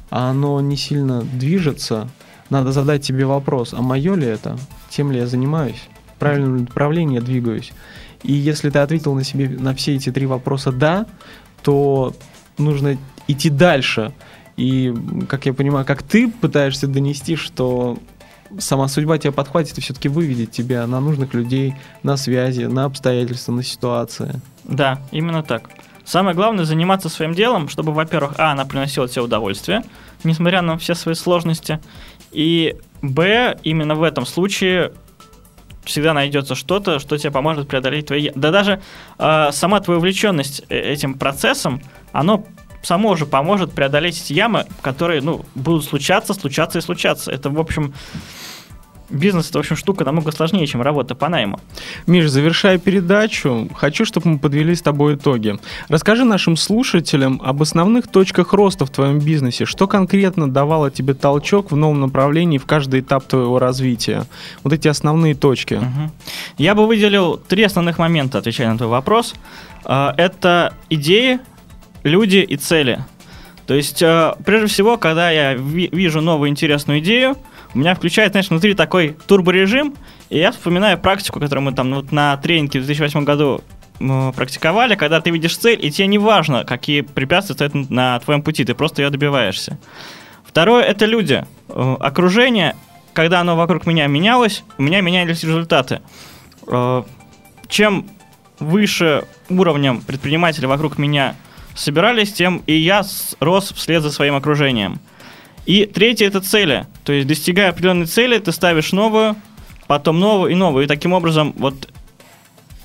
а 0.10 0.30
оно 0.30 0.60
не 0.62 0.78
сильно 0.78 1.22
движется, 1.22 2.10
надо 2.50 2.72
задать 2.72 3.04
себе 3.04 3.26
вопрос, 3.26 3.74
а 3.74 3.82
мое 3.82 4.16
ли 4.16 4.28
это? 4.28 4.58
Тем 4.90 5.12
ли 5.12 5.20
я 5.20 5.28
занимаюсь? 5.28 5.82
В 6.16 6.20
правильном 6.20 6.58
направлении 6.60 7.16
я 7.16 7.22
двигаюсь? 7.22 7.74
И 8.24 8.34
если 8.34 8.70
ты 8.70 8.80
ответил 8.80 9.14
на 9.14 9.24
себе 9.24 9.50
на 9.50 9.76
все 9.76 9.96
эти 9.96 10.12
три 10.12 10.26
вопроса 10.26 10.72
«да», 10.72 11.06
то 11.62 12.16
нужно 12.58 12.98
идти 13.28 13.50
дальше. 13.50 14.14
И, 14.58 14.94
как 15.28 15.46
я 15.46 15.54
понимаю, 15.54 15.86
как 15.86 16.02
ты 16.04 16.30
пытаешься 16.30 16.88
донести, 16.88 17.36
что 17.36 17.98
сама 18.58 18.88
судьба 18.88 19.18
тебя 19.18 19.32
подхватит 19.32 19.78
и 19.78 19.82
все-таки 19.82 20.08
выведет 20.08 20.52
тебя 20.52 20.86
на 20.88 21.00
нужных 21.00 21.34
людей, 21.34 21.76
на 22.04 22.18
связи, 22.18 22.64
на 22.64 22.86
обстоятельства, 22.86 23.52
на 23.52 23.64
ситуации. 23.64 24.40
Да, 24.64 25.02
именно 25.12 25.44
так. 25.44 25.70
Самое 26.06 26.36
главное 26.36 26.66
заниматься 26.66 27.10
своим 27.10 27.34
делом, 27.34 27.68
чтобы, 27.68 27.92
во-первых, 27.92 28.36
а, 28.38 28.52
она 28.52 28.66
приносила 28.66 29.08
тебе 29.08 29.24
удовольствие, 29.24 29.84
несмотря 30.24 30.62
на 30.62 30.78
все 30.78 30.94
свои 30.94 31.16
сложности, 31.16 31.80
и 32.32 32.76
б, 33.02 33.58
именно 33.64 33.96
в 33.96 34.04
этом 34.04 34.26
случае 34.26 34.94
всегда 35.84 36.14
найдется 36.14 36.56
что-то, 36.56 37.00
что 37.00 37.18
тебе 37.18 37.32
поможет 37.32 37.68
преодолеть 37.68 38.08
твои... 38.08 38.32
Да 38.36 38.52
даже 38.52 38.82
э, 39.18 39.50
сама 39.52 39.80
твоя 39.80 39.98
увлеченность 39.98 40.64
э- 40.70 40.80
этим 40.80 41.16
процессом, 41.16 41.82
оно 42.12 42.46
само 42.82 43.10
уже 43.10 43.26
поможет 43.26 43.74
преодолеть 43.74 44.22
эти 44.22 44.34
ямы, 44.34 44.66
которые, 44.82 45.22
ну, 45.22 45.46
будут 45.56 45.86
случаться, 45.86 46.34
случаться 46.34 46.80
и 46.80 46.82
случаться. 46.82 47.32
Это, 47.32 47.50
в 47.50 47.60
общем, 47.60 47.94
бизнес, 49.10 49.50
это, 49.50 49.58
в 49.58 49.62
общем, 49.62 49.76
штука 49.76 50.04
намного 50.06 50.32
сложнее, 50.32 50.66
чем 50.68 50.82
работа 50.82 51.16
по 51.16 51.30
найму. 51.30 51.60
Миш, 52.08 52.28
завершая 52.30 52.78
передачу, 52.78 53.70
хочу, 53.76 54.06
чтобы 54.06 54.30
мы 54.30 54.40
подвели 54.40 54.74
с 54.76 54.82
тобой 54.82 55.16
итоги. 55.16 55.58
Расскажи 55.90 56.24
нашим 56.26 56.58
слушателям 56.58 57.42
об 57.44 57.62
основных 57.62 58.08
точках 58.08 58.54
роста 58.54 58.86
в 58.86 58.90
твоем 58.90 59.20
бизнесе. 59.20 59.66
Что 59.66 59.88
конкретно 59.88 60.50
давало 60.50 60.92
тебе 60.92 61.14
толчок 61.14 61.72
в 61.72 61.76
новом 61.76 62.02
направлении 62.02 62.58
в 62.58 62.66
каждый 62.66 63.00
этап 63.02 63.26
твоего 63.28 63.60
развития? 63.60 64.26
Вот 64.64 64.74
эти 64.74 64.88
основные 64.88 65.36
точки. 65.36 65.76
Мгм. 65.76 66.12
Я 66.58 66.76
бы 66.76 66.88
выделил 66.88 67.38
три 67.38 67.64
основных 67.64 67.98
момента, 68.00 68.38
отвечая 68.40 68.72
на 68.72 68.78
твой 68.78 68.90
вопрос. 68.90 69.36
А, 69.84 70.14
Это 70.18 70.74
идеи, 70.90 71.40
люди 72.04 72.38
и 72.38 72.56
цели. 72.58 73.04
То 73.68 73.74
есть, 73.74 74.02
э, 74.02 74.34
прежде 74.46 74.68
всего, 74.68 74.98
когда 74.98 75.32
я 75.32 75.54
ви- 75.56 75.90
вижу 75.92 76.22
новую 76.22 76.50
интересную 76.50 77.00
идею, 77.00 77.36
у 77.76 77.78
меня 77.78 77.94
включает, 77.94 78.32
знаешь, 78.32 78.50
внутри 78.50 78.74
такой 78.74 79.18
турборежим, 79.28 79.94
и 80.30 80.40
я 80.40 80.52
вспоминаю 80.52 80.98
практику, 80.98 81.42
которую 81.42 81.66
мы 81.66 81.74
там 81.74 81.94
вот 81.94 82.12
на 82.12 82.38
тренинге 82.38 82.80
в 82.80 82.86
2008 82.86 83.26
году 83.26 83.62
практиковали, 84.36 84.96
когда 84.96 85.22
ты 85.22 85.30
видишь 85.30 85.58
цель, 85.58 85.86
и 85.86 85.92
тебе 85.92 86.08
не 86.08 86.18
важно, 86.18 86.64
какие 86.64 87.02
препятствия 87.02 87.54
стоят 87.54 87.74
на 87.90 88.20
твоем 88.20 88.42
пути, 88.42 88.64
ты 88.64 88.74
просто 88.74 89.02
ее 89.02 89.10
добиваешься. 89.10 89.78
Второе– 90.46 90.84
это 90.86 91.06
люди. 91.06 91.46
Э, 91.70 91.96
Окружение, 92.00 92.76
когда 93.14 93.42
оно 93.42 93.56
вокруг 93.58 93.86
меня 93.86 94.08
менялось, 94.08 94.64
у 94.78 94.82
меня 94.82 95.02
менялись 95.02 95.44
результаты. 95.44 96.02
Э, 96.68 97.04
Чем 97.68 98.08
выше 98.60 99.26
уровнем 99.50 100.02
предприниматели 100.02 100.66
вокруг 100.66 100.98
меня 100.98 101.36
собирались, 101.74 102.32
тем 102.32 102.64
и 102.68 102.74
я 102.74 103.04
рос 103.42 103.74
вслед 103.74 104.02
за 104.02 104.12
своим 104.12 104.36
окружением. 104.36 105.00
И 105.66 105.86
третье– 105.86 106.26
это 106.28 106.42
цели. 106.42 106.86
То 107.04 107.14
есть, 107.14 107.28
достигая 107.28 107.70
определенной 107.70 108.06
цели, 108.06 108.38
ты 108.38 108.52
ставишь 108.52 108.92
новую, 108.92 109.36
потом 109.88 110.20
новую 110.20 110.52
и 110.52 110.56
новую. 110.56 110.86
И 110.86 110.88
таким 110.88 111.14
образом, 111.14 111.54
вот 111.58 111.90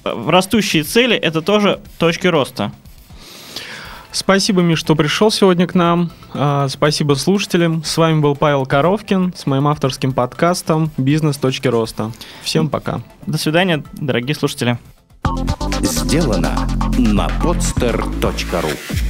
э, 0.05 0.25
растущие 0.29 0.83
цели– 0.83 1.17
это 1.17 1.43
тоже 1.43 1.81
точки 1.99 2.27
роста. 2.27 2.73
Спасибо, 4.13 4.61
Миш, 4.63 4.81
что 4.81 4.97
пришел 4.97 5.31
сегодня 5.31 5.67
к 5.67 5.75
нам. 5.75 6.11
А, 6.35 6.69
Спасибо 6.69 7.15
слушателям. 7.15 7.85
С 7.85 7.97
вами 7.97 8.21
был 8.21 8.35
Павел 8.35 8.67
Коровкин 8.67 9.33
с 9.37 9.47
моим 9.47 9.69
авторским 9.69 10.13
подкастом 10.13 10.91
«Бизнес. 10.97 11.37
Точки 11.37 11.69
роста». 11.69 12.11
Всем 12.43 12.69
пока. 12.69 13.03
До 13.27 13.39
свидания, 13.39 13.85
дорогие 13.93 14.35
слушатели. 14.35 14.79
Сделано 15.83 16.69
на 16.99 17.29
podster.ru 17.41 19.10